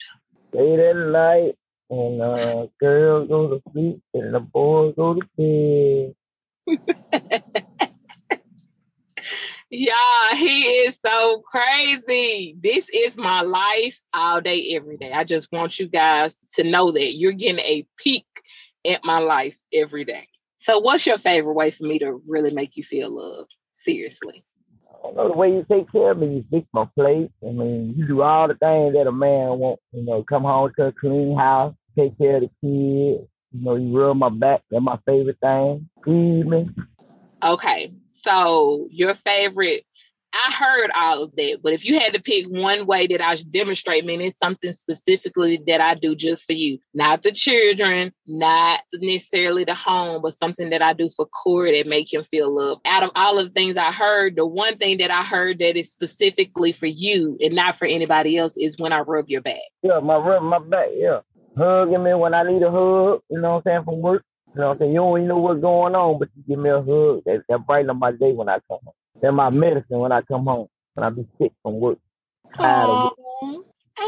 Late 0.53 0.81
at 0.81 0.97
night, 0.97 1.57
and 1.91 2.23
uh, 2.23 2.67
girls 2.81 3.29
go 3.29 3.49
to 3.49 3.63
sleep, 3.73 4.03
and 4.15 4.35
the 4.35 4.41
boys 4.41 4.95
go 4.97 5.15
to 5.15 6.15
bed. 6.67 7.59
Yeah, 9.71 10.35
he 10.35 10.63
is 10.63 10.99
so 10.99 11.43
crazy. 11.43 12.57
This 12.59 12.89
is 12.89 13.19
my 13.19 13.43
life 13.43 14.03
all 14.15 14.41
day, 14.41 14.73
every 14.75 14.97
day. 14.97 15.13
I 15.13 15.25
just 15.25 15.53
want 15.53 15.79
you 15.79 15.87
guys 15.87 16.39
to 16.55 16.65
know 16.65 16.91
that 16.93 17.15
you're 17.17 17.33
getting 17.33 17.61
a 17.61 17.87
peek 17.99 18.25
at 18.87 19.05
my 19.05 19.19
life 19.19 19.57
every 19.73 20.07
day. 20.07 20.27
So, 20.57 20.79
what's 20.79 21.07
your 21.07 21.19
favorite 21.19 21.53
way 21.53 21.71
for 21.71 21.85
me 21.85 21.99
to 21.99 22.21
really 22.27 22.53
make 22.55 22.77
you 22.79 22.83
feel 22.83 23.15
loved? 23.15 23.55
Seriously. 23.73 24.43
I 25.09 25.13
know 25.13 25.29
the 25.29 25.37
way 25.37 25.53
you 25.53 25.65
take 25.71 25.91
care 25.91 26.11
of 26.11 26.19
me. 26.19 26.37
You 26.37 26.45
fix 26.51 26.67
my 26.73 26.87
plate. 26.95 27.31
I 27.43 27.51
mean, 27.51 27.95
you 27.97 28.07
do 28.07 28.23
all 28.23 28.49
the 28.49 28.55
things 28.55 28.95
that 28.95 29.07
a 29.07 29.13
man 29.13 29.59
wants. 29.59 29.83
You 29.93 30.05
know, 30.05 30.23
come 30.23 30.43
home 30.43 30.71
to 30.77 30.87
a 30.87 30.93
clean 30.93 31.37
house, 31.37 31.75
take 31.99 32.19
care 32.19 32.37
of 32.37 32.43
the 32.43 32.49
kids. 32.49 33.29
You 33.53 33.65
know, 33.65 33.77
you 33.77 33.99
rub 33.99 34.17
my 34.17 34.29
back. 34.29 34.63
That's 34.71 34.83
my 34.83 34.99
favorite 35.07 35.39
thing. 35.41 35.89
Feed 36.05 36.47
me. 36.47 36.69
Okay. 37.43 37.93
So, 38.09 38.89
your 38.91 39.15
favorite, 39.15 39.87
I 40.41 40.53
heard 40.53 40.91
all 40.95 41.25
of 41.25 41.35
that, 41.37 41.59
but 41.63 41.73
if 41.73 41.85
you 41.85 41.99
had 41.99 42.15
to 42.15 42.23
pick 42.23 42.47
one 42.47 42.87
way 42.87 43.09
that 43.09 43.21
I 43.21 43.35
should 43.35 43.51
demonstrate, 43.51 44.05
mean 44.05 44.21
it's 44.21 44.39
something 44.39 44.73
specifically 44.73 45.61
that 45.67 45.81
I 45.81 45.95
do 45.95 46.15
just 46.15 46.45
for 46.47 46.53
you, 46.53 46.79
not 46.95 47.23
the 47.23 47.33
children, 47.33 48.13
not 48.27 48.83
necessarily 48.95 49.65
the 49.65 49.75
home, 49.75 50.23
but 50.23 50.35
something 50.35 50.71
that 50.71 50.81
I 50.81 50.93
do 50.93 51.09
for 51.09 51.27
Corey 51.27 51.77
that 51.77 51.89
make 51.89 52.13
him 52.13 52.23
feel 52.23 52.55
loved. 52.55 52.83
Out 52.87 53.03
of 53.03 53.11
all 53.17 53.39
of 53.39 53.47
the 53.47 53.53
things 53.53 53.77
I 53.77 53.91
heard, 53.91 54.37
the 54.37 54.47
one 54.47 54.77
thing 54.77 54.99
that 54.99 55.11
I 55.11 55.25
heard 55.25 55.59
that 55.59 55.77
is 55.77 55.91
specifically 55.91 56.71
for 56.73 56.87
you 56.87 57.37
and 57.41 57.55
not 57.55 57.77
for 57.77 57.87
anybody 57.87 58.37
else 58.37 58.57
is 58.57 58.79
when 58.79 58.93
I 58.93 59.01
rub 59.01 59.29
your 59.29 59.41
back. 59.41 59.57
Yeah, 59.83 59.99
my 59.99 60.17
rub 60.17 60.43
my 60.43 60.61
back, 60.61 60.89
yeah. 60.95 61.21
Hugging 61.57 62.05
me 62.05 62.15
when 62.15 62.35
I 62.35 62.45
need 62.45 62.63
a 62.63 62.71
hug, 62.71 63.23
you 63.29 63.41
know 63.41 63.55
what 63.55 63.57
I'm 63.57 63.63
saying, 63.65 63.85
from 63.85 64.01
work. 64.01 64.25
You 64.55 64.61
know 64.61 64.69
what 64.69 64.73
I'm 64.75 64.79
saying? 64.79 64.93
You 64.93 64.99
don't 64.99 65.19
even 65.19 65.29
know 65.29 65.39
what's 65.39 65.61
going 65.61 65.95
on, 65.95 66.19
but 66.19 66.29
you 66.37 66.45
give 66.47 66.59
me 66.63 66.71
a 66.71 66.77
hug. 66.77 67.23
That, 67.27 67.43
that 67.49 67.67
brighten 67.67 67.99
my 67.99 68.13
day 68.13 68.33
when 68.33 68.49
I 68.49 68.61
come 68.69 68.79
home. 68.85 68.95
They're 69.21 69.33
my 69.33 69.51
medicine 69.51 69.99
when 69.99 70.13
I 70.13 70.23
come 70.23 70.45
home, 70.45 70.69
when 70.95 71.05
I 71.05 71.11
be 71.11 71.27
sick 71.39 71.53
from 71.63 71.81
work. 71.81 71.99
Tired 72.55 73.11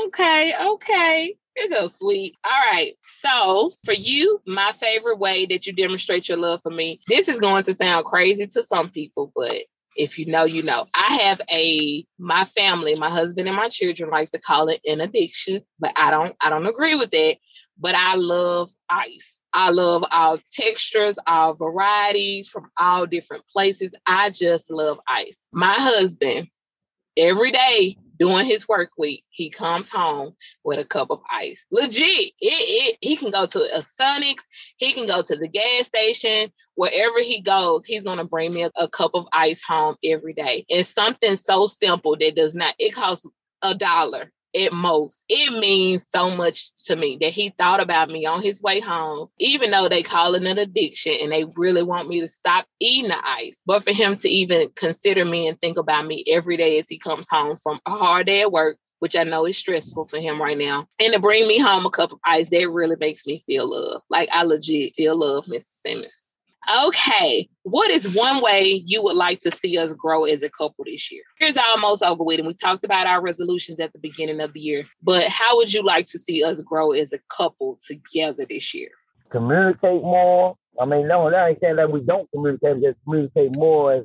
okay, 0.07 0.55
okay. 0.61 1.37
It's 1.57 1.77
so 1.77 1.89
sweet. 1.89 2.35
All 2.45 2.73
right. 2.73 2.97
So, 3.07 3.73
for 3.85 3.93
you, 3.93 4.41
my 4.47 4.73
favorite 4.73 5.19
way 5.19 5.47
that 5.47 5.67
you 5.67 5.73
demonstrate 5.73 6.29
your 6.29 6.39
love 6.39 6.61
for 6.63 6.71
me, 6.71 7.01
this 7.09 7.29
is 7.29 7.41
going 7.41 7.65
to 7.65 7.75
sound 7.75 8.05
crazy 8.05 8.47
to 8.47 8.63
some 8.63 8.89
people, 8.91 9.33
but 9.35 9.55
if 9.97 10.19
you 10.19 10.27
know, 10.27 10.45
you 10.45 10.63
know. 10.63 10.87
I 10.95 11.15
have 11.25 11.41
a 11.51 12.07
my 12.19 12.45
family, 12.45 12.95
my 12.95 13.11
husband 13.11 13.49
and 13.49 13.57
my 13.57 13.69
children 13.69 14.11
like 14.11 14.31
to 14.31 14.39
call 14.39 14.69
it 14.69 14.81
an 14.87 15.01
addiction, 15.01 15.63
but 15.79 15.93
I 15.97 16.11
don't 16.11 16.37
I 16.41 16.51
don't 16.51 16.67
agree 16.67 16.95
with 16.95 17.11
that. 17.11 17.37
But 17.81 17.95
I 17.95 18.15
love 18.15 18.71
ice. 18.91 19.41
I 19.53 19.71
love 19.71 20.05
all 20.13 20.39
textures, 20.53 21.19
all 21.27 21.55
varieties 21.55 22.49
from 22.49 22.71
all 22.79 23.07
different 23.07 23.45
places. 23.53 23.95
I 24.07 24.31
just 24.31 24.71
love 24.71 25.01
ice. 25.09 25.43
My 25.53 25.75
husband, 25.75 26.49
every 27.17 27.51
day 27.51 27.97
during 28.19 28.45
his 28.45 28.69
work 28.69 28.91
week, 28.99 29.25
he 29.31 29.49
comes 29.49 29.89
home 29.89 30.37
with 30.63 30.79
a 30.79 30.85
cup 30.85 31.11
of 31.11 31.23
ice. 31.33 31.67
Legit. 31.71 32.05
It, 32.07 32.35
it 32.41 32.99
he 33.01 33.17
can 33.17 33.31
go 33.31 33.47
to 33.47 33.59
a 33.75 33.79
Sonics, 33.79 34.45
he 34.77 34.93
can 34.93 35.07
go 35.07 35.23
to 35.23 35.37
the 35.37 35.49
gas 35.49 35.87
station, 35.87 36.53
wherever 36.75 37.21
he 37.21 37.41
goes, 37.41 37.87
he's 37.87 38.05
gonna 38.05 38.27
bring 38.27 38.53
me 38.53 38.65
a, 38.65 38.71
a 38.77 38.89
cup 38.89 39.13
of 39.15 39.27
ice 39.33 39.63
home 39.63 39.97
every 40.05 40.35
day. 40.35 40.67
It's 40.69 40.91
something 40.91 41.37
so 41.37 41.67
simple 41.67 42.17
that 42.19 42.37
does 42.37 42.55
not, 42.55 42.75
it 42.79 42.95
costs 42.95 43.27
a 43.63 43.75
dollar 43.75 44.31
at 44.55 44.73
most. 44.73 45.25
It 45.29 45.59
means 45.61 46.07
so 46.09 46.31
much 46.31 46.75
to 46.87 46.97
me 46.97 47.19
that 47.21 47.33
he 47.33 47.51
thought 47.51 47.81
about 47.81 48.09
me 48.09 48.27
on 48.27 48.43
his 48.43 48.63
way 48.63 48.81
home, 48.81 49.29
even 49.39 49.71
though 49.71 49.89
they 49.89 50.03
call 50.03 50.35
it 50.35 50.43
an 50.43 50.59
addiction 50.59 51.15
and 51.21 51.33
they 51.33 51.45
really 51.57 51.83
want 51.83 52.09
me 52.09 52.21
to 52.21 52.29
stop 52.29 52.67
eating 52.81 53.11
the 53.11 53.29
ice. 53.29 53.61
But 53.67 53.85
for 53.85 53.93
him 53.93 54.17
to 54.17 54.29
even 54.29 54.71
consider 54.77 55.25
me 55.25 55.49
and 55.49 55.61
think 55.61 55.79
about 55.79 56.07
me 56.07 56.25
every 56.29 56.57
day 56.57 56.79
as 56.79 56.89
he 56.89 56.99
comes 56.99 57.29
home 57.29 57.57
from 57.57 57.81
a 57.87 57.91
hard 57.91 58.27
day 58.27 58.43
at 58.43 58.53
work, 58.53 58.77
which 59.01 59.17
I 59.17 59.25
know 59.25 59.47
is 59.47 59.57
stressful 59.57 60.09
for 60.09 60.19
him 60.19 60.41
right 60.41 60.59
now, 60.59 60.87
and 61.01 61.13
to 61.15 61.19
bring 61.21 61.49
me 61.49 61.59
home 61.59 61.87
a 61.87 61.91
cup 61.91 62.13
of 62.13 62.19
ice, 62.25 62.51
that 62.51 62.71
really 62.71 62.97
makes 63.01 63.27
me 63.27 63.43
feel 63.47 63.71
love. 63.71 64.03
Like 64.11 64.29
I 64.33 64.43
legit 64.45 64.95
feel 64.95 65.19
love, 65.19 65.47
Mr. 65.47 65.71
Simmons. 65.71 66.13
Okay, 66.87 67.49
what 67.63 67.91
is 67.91 68.15
one 68.15 68.43
way 68.43 68.83
you 68.87 69.03
would 69.03 69.17
like 69.17 69.41
to 69.41 69.51
see 69.51 69.79
us 69.79 69.95
grow 69.95 70.25
as 70.25 70.43
a 70.43 70.51
couple 70.51 70.85
this 70.85 71.11
year? 71.11 71.23
Here's 71.39 71.57
almost 71.57 72.03
over 72.03 72.23
with, 72.23 72.39
and 72.39 72.47
we 72.47 72.55
talked 72.55 72.85
about 72.85 73.07
our 73.07 73.23
resolutions 73.23 73.81
at 73.81 73.93
the 73.93 73.99
beginning 73.99 74.41
of 74.41 74.53
the 74.53 74.61
year. 74.61 74.85
But 75.03 75.29
how 75.29 75.57
would 75.57 75.73
you 75.73 75.83
like 75.83 76.07
to 76.09 76.19
see 76.19 76.45
us 76.45 76.61
grow 76.61 76.93
as 76.93 77.13
a 77.13 77.19
couple 77.35 77.79
together 77.87 78.45
this 78.49 78.75
year? 78.75 78.91
communicate 79.31 80.03
more. 80.03 80.57
I 80.81 80.85
mean, 80.85 81.09
no, 81.09 81.31
that 81.31 81.49
ain't 81.49 81.59
saying 81.61 81.77
that 81.77 81.91
we 81.91 82.01
don't 82.01 82.31
communicate, 82.31 82.83
just 82.83 82.99
communicate 83.05 83.57
more 83.57 83.93
as 83.93 84.05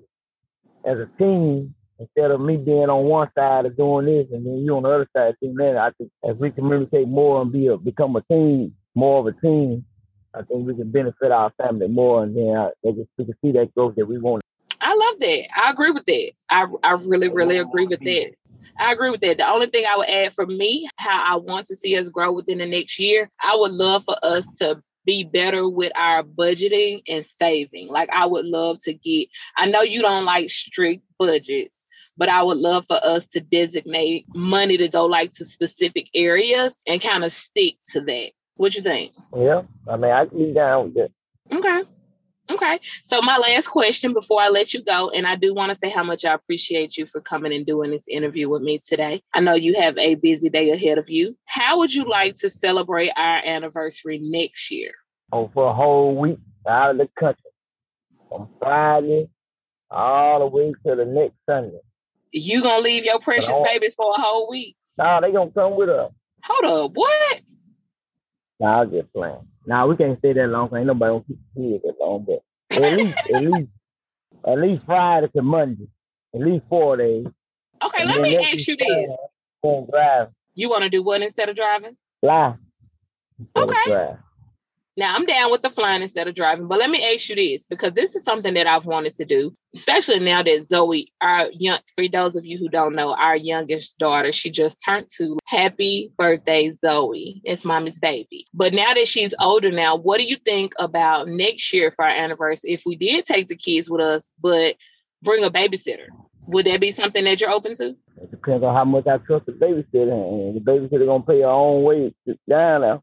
as 0.85 0.99
a 0.99 1.09
team 1.17 1.73
instead 1.99 2.29
of 2.29 2.41
me 2.41 2.57
being 2.57 2.89
on 2.89 3.05
one 3.05 3.29
side 3.35 3.65
of 3.65 3.75
doing 3.75 4.05
this 4.05 4.27
and 4.31 4.45
then 4.45 4.57
you 4.57 4.75
on 4.75 4.83
the 4.83 4.89
other 4.89 5.09
side 5.15 5.35
doing 5.41 5.55
that. 5.55 5.77
I 5.77 5.91
think 5.97 6.11
as 6.29 6.35
we 6.37 6.51
communicate 6.51 7.07
more 7.07 7.41
and 7.41 7.51
be 7.51 7.67
a, 7.67 7.77
become 7.77 8.15
a 8.15 8.21
team, 8.21 8.73
more 8.93 9.19
of 9.19 9.27
a 9.27 9.41
team, 9.41 9.85
I 10.35 10.41
think 10.43 10.67
we 10.67 10.75
can 10.75 10.91
benefit 10.91 11.31
our 11.31 11.51
family 11.51 11.87
more, 11.87 12.23
and 12.23 12.35
then 12.35 12.55
uh, 12.55 12.69
they 12.83 12.91
just, 12.91 13.09
we 13.17 13.25
can 13.25 13.35
see 13.41 13.51
that 13.53 13.73
growth 13.73 13.95
that 13.95 14.05
we 14.05 14.17
want. 14.17 14.43
I 14.81 14.93
love 14.93 15.19
that. 15.19 15.47
I 15.57 15.71
agree 15.71 15.91
with 15.91 16.05
that. 16.05 16.31
I, 16.49 16.65
I 16.83 16.91
really, 16.93 17.29
really 17.29 17.57
agree 17.57 17.87
with 17.87 18.01
that. 18.01 18.33
I 18.77 18.91
agree 18.93 19.09
with 19.09 19.21
that. 19.21 19.37
The 19.37 19.49
only 19.49 19.67
thing 19.67 19.85
I 19.87 19.97
would 19.97 20.09
add 20.09 20.33
for 20.33 20.45
me, 20.45 20.87
how 20.97 21.35
I 21.35 21.37
want 21.37 21.67
to 21.67 21.75
see 21.75 21.97
us 21.97 22.09
grow 22.09 22.31
within 22.33 22.57
the 22.57 22.65
next 22.65 22.99
year, 22.99 23.29
I 23.41 23.55
would 23.55 23.71
love 23.71 24.03
for 24.03 24.15
us 24.23 24.47
to 24.57 24.81
be 25.05 25.23
better 25.23 25.69
with 25.69 25.91
our 25.95 26.23
budgeting 26.23 27.01
and 27.07 27.25
saving. 27.25 27.87
Like 27.87 28.09
I 28.11 28.25
would 28.25 28.45
love 28.45 28.79
to 28.83 28.93
get, 28.93 29.29
I 29.55 29.67
know 29.69 29.81
you 29.81 30.01
don't 30.01 30.25
like 30.25 30.49
strict 30.49 31.03
budgets, 31.19 31.83
but 32.17 32.29
I 32.29 32.43
would 32.43 32.57
love 32.57 32.85
for 32.87 32.99
us 33.03 33.27
to 33.27 33.39
designate 33.39 34.25
money 34.33 34.77
to 34.77 34.87
go 34.87 35.05
like 35.05 35.31
to 35.33 35.45
specific 35.45 36.09
areas 36.15 36.75
and 36.87 37.01
kind 37.01 37.23
of 37.23 37.31
stick 37.31 37.75
to 37.89 38.01
that. 38.01 38.31
What 38.55 38.75
you 38.75 38.81
think? 38.81 39.13
Yeah, 39.35 39.63
I 39.87 39.97
mean, 39.97 40.11
I 40.11 40.25
can 40.25 40.37
be 40.37 40.53
down 40.53 40.85
with 40.85 40.93
that. 40.95 41.11
Okay. 41.51 41.81
Okay. 42.49 42.79
So 43.03 43.21
my 43.23 43.37
last 43.37 43.67
question 43.67 44.13
before 44.13 44.39
I 44.39 44.49
let 44.49 44.73
you 44.73 44.83
go, 44.83 45.09
and 45.09 45.25
I 45.25 45.35
do 45.35 45.53
want 45.53 45.71
to 45.71 45.75
say 45.75 45.89
how 45.89 46.03
much 46.03 46.25
I 46.25 46.33
appreciate 46.33 46.95
you 46.95 47.05
for 47.05 47.19
coming 47.19 47.51
and 47.53 47.65
doing 47.65 47.89
this 47.89 48.07
interview 48.07 48.49
with 48.49 48.61
me 48.61 48.79
today. 48.79 49.23
I 49.33 49.41
know 49.41 49.55
you 49.55 49.73
have 49.79 49.97
a 49.97 50.15
busy 50.15 50.49
day 50.49 50.69
ahead 50.69 50.99
of 50.99 51.09
you. 51.09 51.35
How 51.45 51.79
would 51.79 51.93
you 51.93 52.05
like 52.05 52.35
to 52.37 52.49
celebrate 52.49 53.11
our 53.15 53.41
anniversary 53.43 54.19
next 54.21 54.69
year? 54.69 54.91
Oh, 55.31 55.49
for 55.53 55.69
a 55.69 55.73
whole 55.73 56.15
week 56.15 56.37
out 56.67 56.91
of 56.91 56.97
the 56.97 57.09
country, 57.19 57.51
from 58.29 58.47
Friday 58.59 59.27
all 59.89 60.39
the 60.39 60.45
way 60.45 60.73
to 60.85 60.95
the 60.95 61.05
next 61.05 61.35
Sunday. 61.47 61.79
You 62.31 62.61
gonna 62.61 62.83
leave 62.83 63.05
your 63.05 63.19
precious 63.19 63.57
babies 63.63 63.95
for 63.95 64.13
a 64.15 64.21
whole 64.21 64.49
week? 64.49 64.75
Nah, 64.97 65.21
they 65.21 65.31
gonna 65.31 65.51
come 65.51 65.75
with 65.75 65.89
us. 65.89 66.11
Hold 66.43 66.65
up, 66.65 66.91
what? 66.93 67.41
Nah, 68.59 68.81
I'm 68.81 68.91
just 68.91 69.11
playing. 69.13 69.47
Nah, 69.65 69.85
we 69.85 69.95
can't 69.97 70.17
stay 70.19 70.33
that 70.33 70.47
long. 70.47 70.69
Ain't 70.75 70.85
nobody 70.87 71.11
gonna 71.11 71.23
keep 71.27 71.39
the 71.55 71.61
kids 71.61 71.83
that 71.83 71.95
long, 71.99 72.25
but 72.25 72.41
at 72.83 72.93
least, 72.93 73.17
at 73.29 73.41
least, 73.41 73.69
at 74.47 74.59
least 74.59 74.85
Friday 74.85 75.27
to 75.35 75.41
Monday, 75.41 75.87
at 76.33 76.41
least 76.41 76.65
four 76.69 76.97
days. 76.97 77.25
Okay, 77.83 77.97
And 78.03 78.09
let 78.09 78.21
me 78.21 78.37
ask 78.37 78.67
you 78.67 78.75
uh, 78.75 78.77
this. 78.79 79.17
Drive, 79.91 80.29
You 80.53 80.69
want 80.69 80.83
to 80.83 80.89
do 80.89 81.01
what 81.03 81.21
instead 81.21 81.49
of 81.49 81.55
driving? 81.55 81.97
fly. 82.21 82.55
Okay. 83.57 83.83
drive. 83.85 84.17
Now 84.97 85.13
I'm 85.13 85.25
down 85.25 85.51
with 85.51 85.61
the 85.61 85.69
flying 85.69 86.01
instead 86.01 86.27
of 86.29 86.35
driving, 86.35 86.67
but 86.67 86.79
let 86.79 86.89
me 86.89 87.03
ask 87.13 87.27
you 87.27 87.35
this 87.35 87.65
because 87.65 87.91
this 87.93 88.15
is 88.15 88.23
something 88.23 88.53
that 88.53 88.65
I've 88.65 88.85
wanted 88.85 89.13
to 89.15 89.25
do, 89.25 89.53
especially 89.75 90.21
now 90.21 90.41
that 90.41 90.65
Zoe, 90.65 91.11
our 91.19 91.49
young, 91.51 91.79
for 91.95 92.07
those 92.07 92.37
of 92.37 92.45
you 92.45 92.57
who 92.57 92.69
don't 92.69 92.95
know, 92.95 93.13
our 93.13 93.35
youngest 93.35 93.97
daughter, 93.97 94.31
she 94.31 94.49
just 94.51 94.81
turned 94.85 95.07
two. 95.13 95.37
Happy 95.45 96.13
birthday, 96.17 96.71
Zoe! 96.71 97.41
It's 97.43 97.65
mommy's 97.65 97.99
baby. 97.99 98.47
But 98.53 98.73
now 98.73 98.93
that 98.93 99.07
she's 99.07 99.33
older 99.37 99.69
now, 99.69 99.97
what 99.97 100.17
do 100.17 100.23
you 100.23 100.37
think 100.37 100.71
about 100.79 101.27
next 101.27 101.73
year 101.73 101.91
for 101.91 102.05
our 102.05 102.15
anniversary? 102.15 102.71
If 102.71 102.83
we 102.85 102.95
did 102.95 103.25
take 103.25 103.47
the 103.47 103.57
kids 103.57 103.89
with 103.89 104.01
us, 104.01 104.29
but 104.41 104.77
bring 105.21 105.43
a 105.43 105.51
babysitter, 105.51 106.07
would 106.47 106.67
that 106.67 106.79
be 106.79 106.91
something 106.91 107.25
that 107.25 107.41
you're 107.41 107.51
open 107.51 107.75
to? 107.75 107.95
It 108.21 108.31
depends 108.31 108.63
on 108.63 108.73
how 108.73 108.85
much 108.85 109.07
I 109.07 109.17
trust 109.17 109.45
the 109.45 109.51
babysitter, 109.51 110.13
and 110.13 110.55
the 110.55 110.61
babysitter 110.61 111.05
gonna 111.05 111.23
pay 111.23 111.41
her 111.41 111.49
own 111.49 111.83
way 111.83 112.13
down 112.47 112.81
there. 112.81 113.01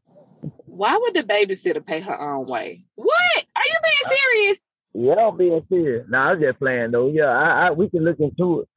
Why 0.65 0.97
would 0.97 1.13
the 1.13 1.23
babysitter 1.23 1.85
pay 1.85 1.99
her 1.99 2.19
own 2.19 2.47
way? 2.47 2.83
What? 2.95 3.45
Are 3.55 3.63
you 3.65 3.75
being 3.83 4.17
serious? 4.17 4.59
Yeah, 4.93 5.27
I'm 5.27 5.37
being 5.37 5.65
serious. 5.69 6.05
No, 6.09 6.17
I'm 6.17 6.41
just 6.41 6.59
playing 6.59 6.91
though. 6.91 7.09
Yeah, 7.09 7.29
I, 7.29 7.67
I 7.67 7.71
we 7.71 7.89
can 7.89 8.03
look 8.03 8.19
into 8.19 8.61
it 8.61 8.67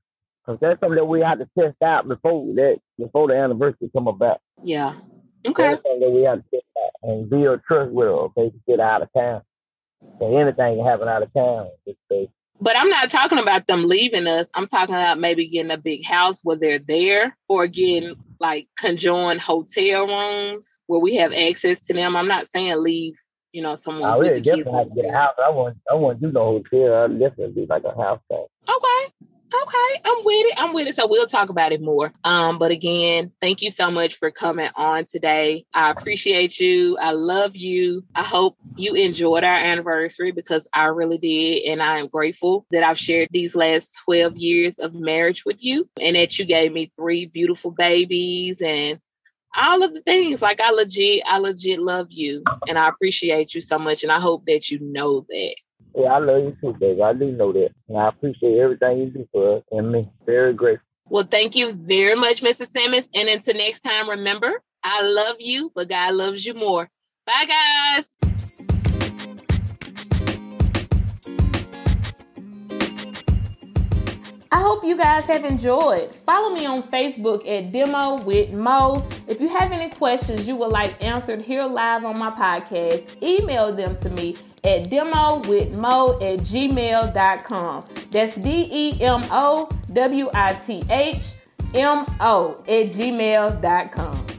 because 0.46 0.58
that's 0.60 0.80
something 0.80 0.96
that 0.96 1.04
we 1.04 1.20
have 1.20 1.38
to 1.38 1.48
test 1.58 1.76
out 1.82 2.08
before 2.08 2.54
that 2.54 2.78
before 2.98 3.28
the 3.28 3.34
anniversary 3.34 3.90
come 3.94 4.08
about. 4.08 4.40
Yeah. 4.62 4.94
Okay. 5.46 5.62
That's 5.62 5.82
something 5.82 6.00
that 6.00 6.10
we 6.10 6.22
have 6.22 6.38
to 6.38 6.44
test 6.50 6.64
out 6.78 7.10
and 7.10 7.28
build 7.28 7.60
trust 7.66 7.92
with 7.92 8.06
her. 8.06 8.12
Okay, 8.12 8.50
to 8.50 8.60
get 8.66 8.80
out 8.80 9.02
of 9.02 9.08
town. 9.16 9.42
So 10.18 10.36
anything 10.36 10.76
can 10.76 10.86
happen 10.86 11.08
out 11.08 11.22
of 11.22 11.32
town. 11.34 11.68
But 12.60 12.76
I'm 12.76 12.88
not 12.88 13.10
talking 13.10 13.38
about 13.38 13.66
them 13.66 13.84
leaving 13.84 14.26
us. 14.26 14.48
I'm 14.54 14.66
talking 14.66 14.94
about 14.94 15.18
maybe 15.18 15.46
getting 15.48 15.72
a 15.72 15.78
big 15.78 16.04
house 16.04 16.40
where 16.42 16.56
they're 16.56 16.78
there 16.78 17.36
or 17.48 17.66
getting 17.66 18.10
mm-hmm. 18.10 18.25
Like 18.40 18.68
conjoined 18.78 19.40
hotel 19.40 20.06
rooms 20.06 20.80
where 20.86 21.00
we 21.00 21.16
have 21.16 21.32
access 21.32 21.80
to 21.80 21.94
them. 21.94 22.16
I'm 22.16 22.28
not 22.28 22.48
saying 22.48 22.80
leave, 22.82 23.14
you 23.52 23.62
know, 23.62 23.74
someone 23.74 24.04
oh, 24.04 24.14
I 24.14 24.18
really 24.18 24.34
the 24.34 24.40
definitely 24.40 24.72
have 24.72 24.88
to 24.88 24.94
get 24.94 25.04
a 25.06 25.12
house. 25.12 25.34
I 25.42 25.50
want 25.50 25.78
I 25.90 25.94
want 25.94 26.20
to 26.20 26.26
do 26.26 26.32
the 26.32 26.40
hotel. 26.40 27.04
I 27.04 27.08
definitely 27.08 27.62
be 27.62 27.66
like 27.66 27.84
a 27.84 27.94
house 27.94 28.20
thing. 28.28 28.46
Okay. 28.68 29.28
Okay. 29.52 30.00
I'm 30.04 30.24
with 30.24 30.46
it. 30.46 30.54
I'm 30.58 30.74
with 30.74 30.88
it. 30.88 30.94
So 30.94 31.06
we'll 31.06 31.26
talk 31.26 31.50
about 31.50 31.72
it 31.72 31.80
more. 31.80 32.12
Um, 32.24 32.58
but 32.58 32.70
again, 32.70 33.32
thank 33.40 33.62
you 33.62 33.70
so 33.70 33.90
much 33.90 34.16
for 34.16 34.30
coming 34.30 34.68
on 34.74 35.04
today. 35.04 35.64
I 35.72 35.90
appreciate 35.90 36.58
you. 36.58 36.96
I 36.98 37.12
love 37.12 37.56
you. 37.56 38.04
I 38.14 38.22
hope 38.24 38.56
you 38.76 38.94
enjoyed 38.94 39.44
our 39.44 39.56
anniversary 39.56 40.32
because 40.32 40.68
I 40.72 40.86
really 40.86 41.18
did. 41.18 41.64
And 41.70 41.82
I 41.82 41.98
am 41.98 42.08
grateful 42.08 42.66
that 42.72 42.82
I've 42.82 42.98
shared 42.98 43.28
these 43.30 43.56
last 43.56 44.00
12 44.04 44.36
years 44.36 44.74
of 44.80 44.94
marriage 44.94 45.44
with 45.44 45.62
you 45.62 45.88
and 46.00 46.16
that 46.16 46.38
you 46.38 46.44
gave 46.44 46.72
me 46.72 46.92
three 46.96 47.26
beautiful 47.26 47.70
babies 47.70 48.60
and 48.60 48.98
all 49.56 49.82
of 49.82 49.94
the 49.94 50.02
things. 50.02 50.42
Like 50.42 50.60
I 50.60 50.70
legit, 50.70 51.22
I 51.26 51.38
legit 51.38 51.80
love 51.80 52.08
you 52.10 52.42
and 52.68 52.78
I 52.78 52.88
appreciate 52.88 53.54
you 53.54 53.60
so 53.60 53.78
much. 53.78 54.02
And 54.02 54.12
I 54.12 54.20
hope 54.20 54.44
that 54.46 54.70
you 54.70 54.80
know 54.80 55.24
that. 55.30 55.54
Yeah, 55.96 56.12
I 56.12 56.18
love 56.18 56.44
you 56.44 56.56
too, 56.60 56.74
baby. 56.78 57.02
I 57.02 57.14
do 57.14 57.32
know 57.32 57.52
that. 57.54 57.70
And 57.88 57.96
I 57.96 58.08
appreciate 58.08 58.58
everything 58.58 58.98
you 58.98 59.06
do 59.06 59.28
for 59.32 59.56
us 59.56 59.62
and 59.72 59.90
me. 59.90 60.10
Very 60.26 60.52
grateful. 60.52 60.86
Well, 61.08 61.26
thank 61.28 61.56
you 61.56 61.72
very 61.72 62.16
much, 62.16 62.42
Mrs. 62.42 62.68
Simmons. 62.68 63.08
And 63.14 63.28
until 63.28 63.54
next 63.54 63.80
time, 63.80 64.10
remember, 64.10 64.62
I 64.84 65.02
love 65.02 65.36
you, 65.40 65.72
but 65.74 65.88
God 65.88 66.14
loves 66.14 66.44
you 66.44 66.54
more. 66.54 66.90
Bye, 67.26 67.46
guys. 67.48 68.08
I 74.56 74.60
hope 74.60 74.82
you 74.86 74.96
guys 74.96 75.24
have 75.24 75.44
enjoyed. 75.44 76.14
Follow 76.14 76.48
me 76.48 76.64
on 76.64 76.82
Facebook 76.84 77.46
at 77.46 77.72
Demo 77.72 78.22
with 78.22 78.54
Mo. 78.54 79.06
If 79.28 79.38
you 79.38 79.48
have 79.48 79.70
any 79.70 79.90
questions 79.90 80.48
you 80.48 80.56
would 80.56 80.70
like 80.70 81.04
answered 81.04 81.42
here 81.42 81.64
live 81.64 82.06
on 82.06 82.16
my 82.18 82.30
podcast, 82.30 83.22
email 83.22 83.70
them 83.70 83.94
to 83.98 84.08
me 84.08 84.34
at 84.64 84.88
demo 84.88 85.40
with 85.46 85.72
mo 85.72 86.14
at 86.22 86.38
gmail.com. 86.38 87.84
That's 88.10 88.34
D 88.36 88.66
E 88.72 89.02
M 89.02 89.24
O 89.30 89.68
W 89.92 90.30
I 90.32 90.54
T 90.54 90.82
H 90.88 91.32
M 91.74 92.06
O 92.18 92.56
at 92.66 92.92
gmail.com. 92.92 94.35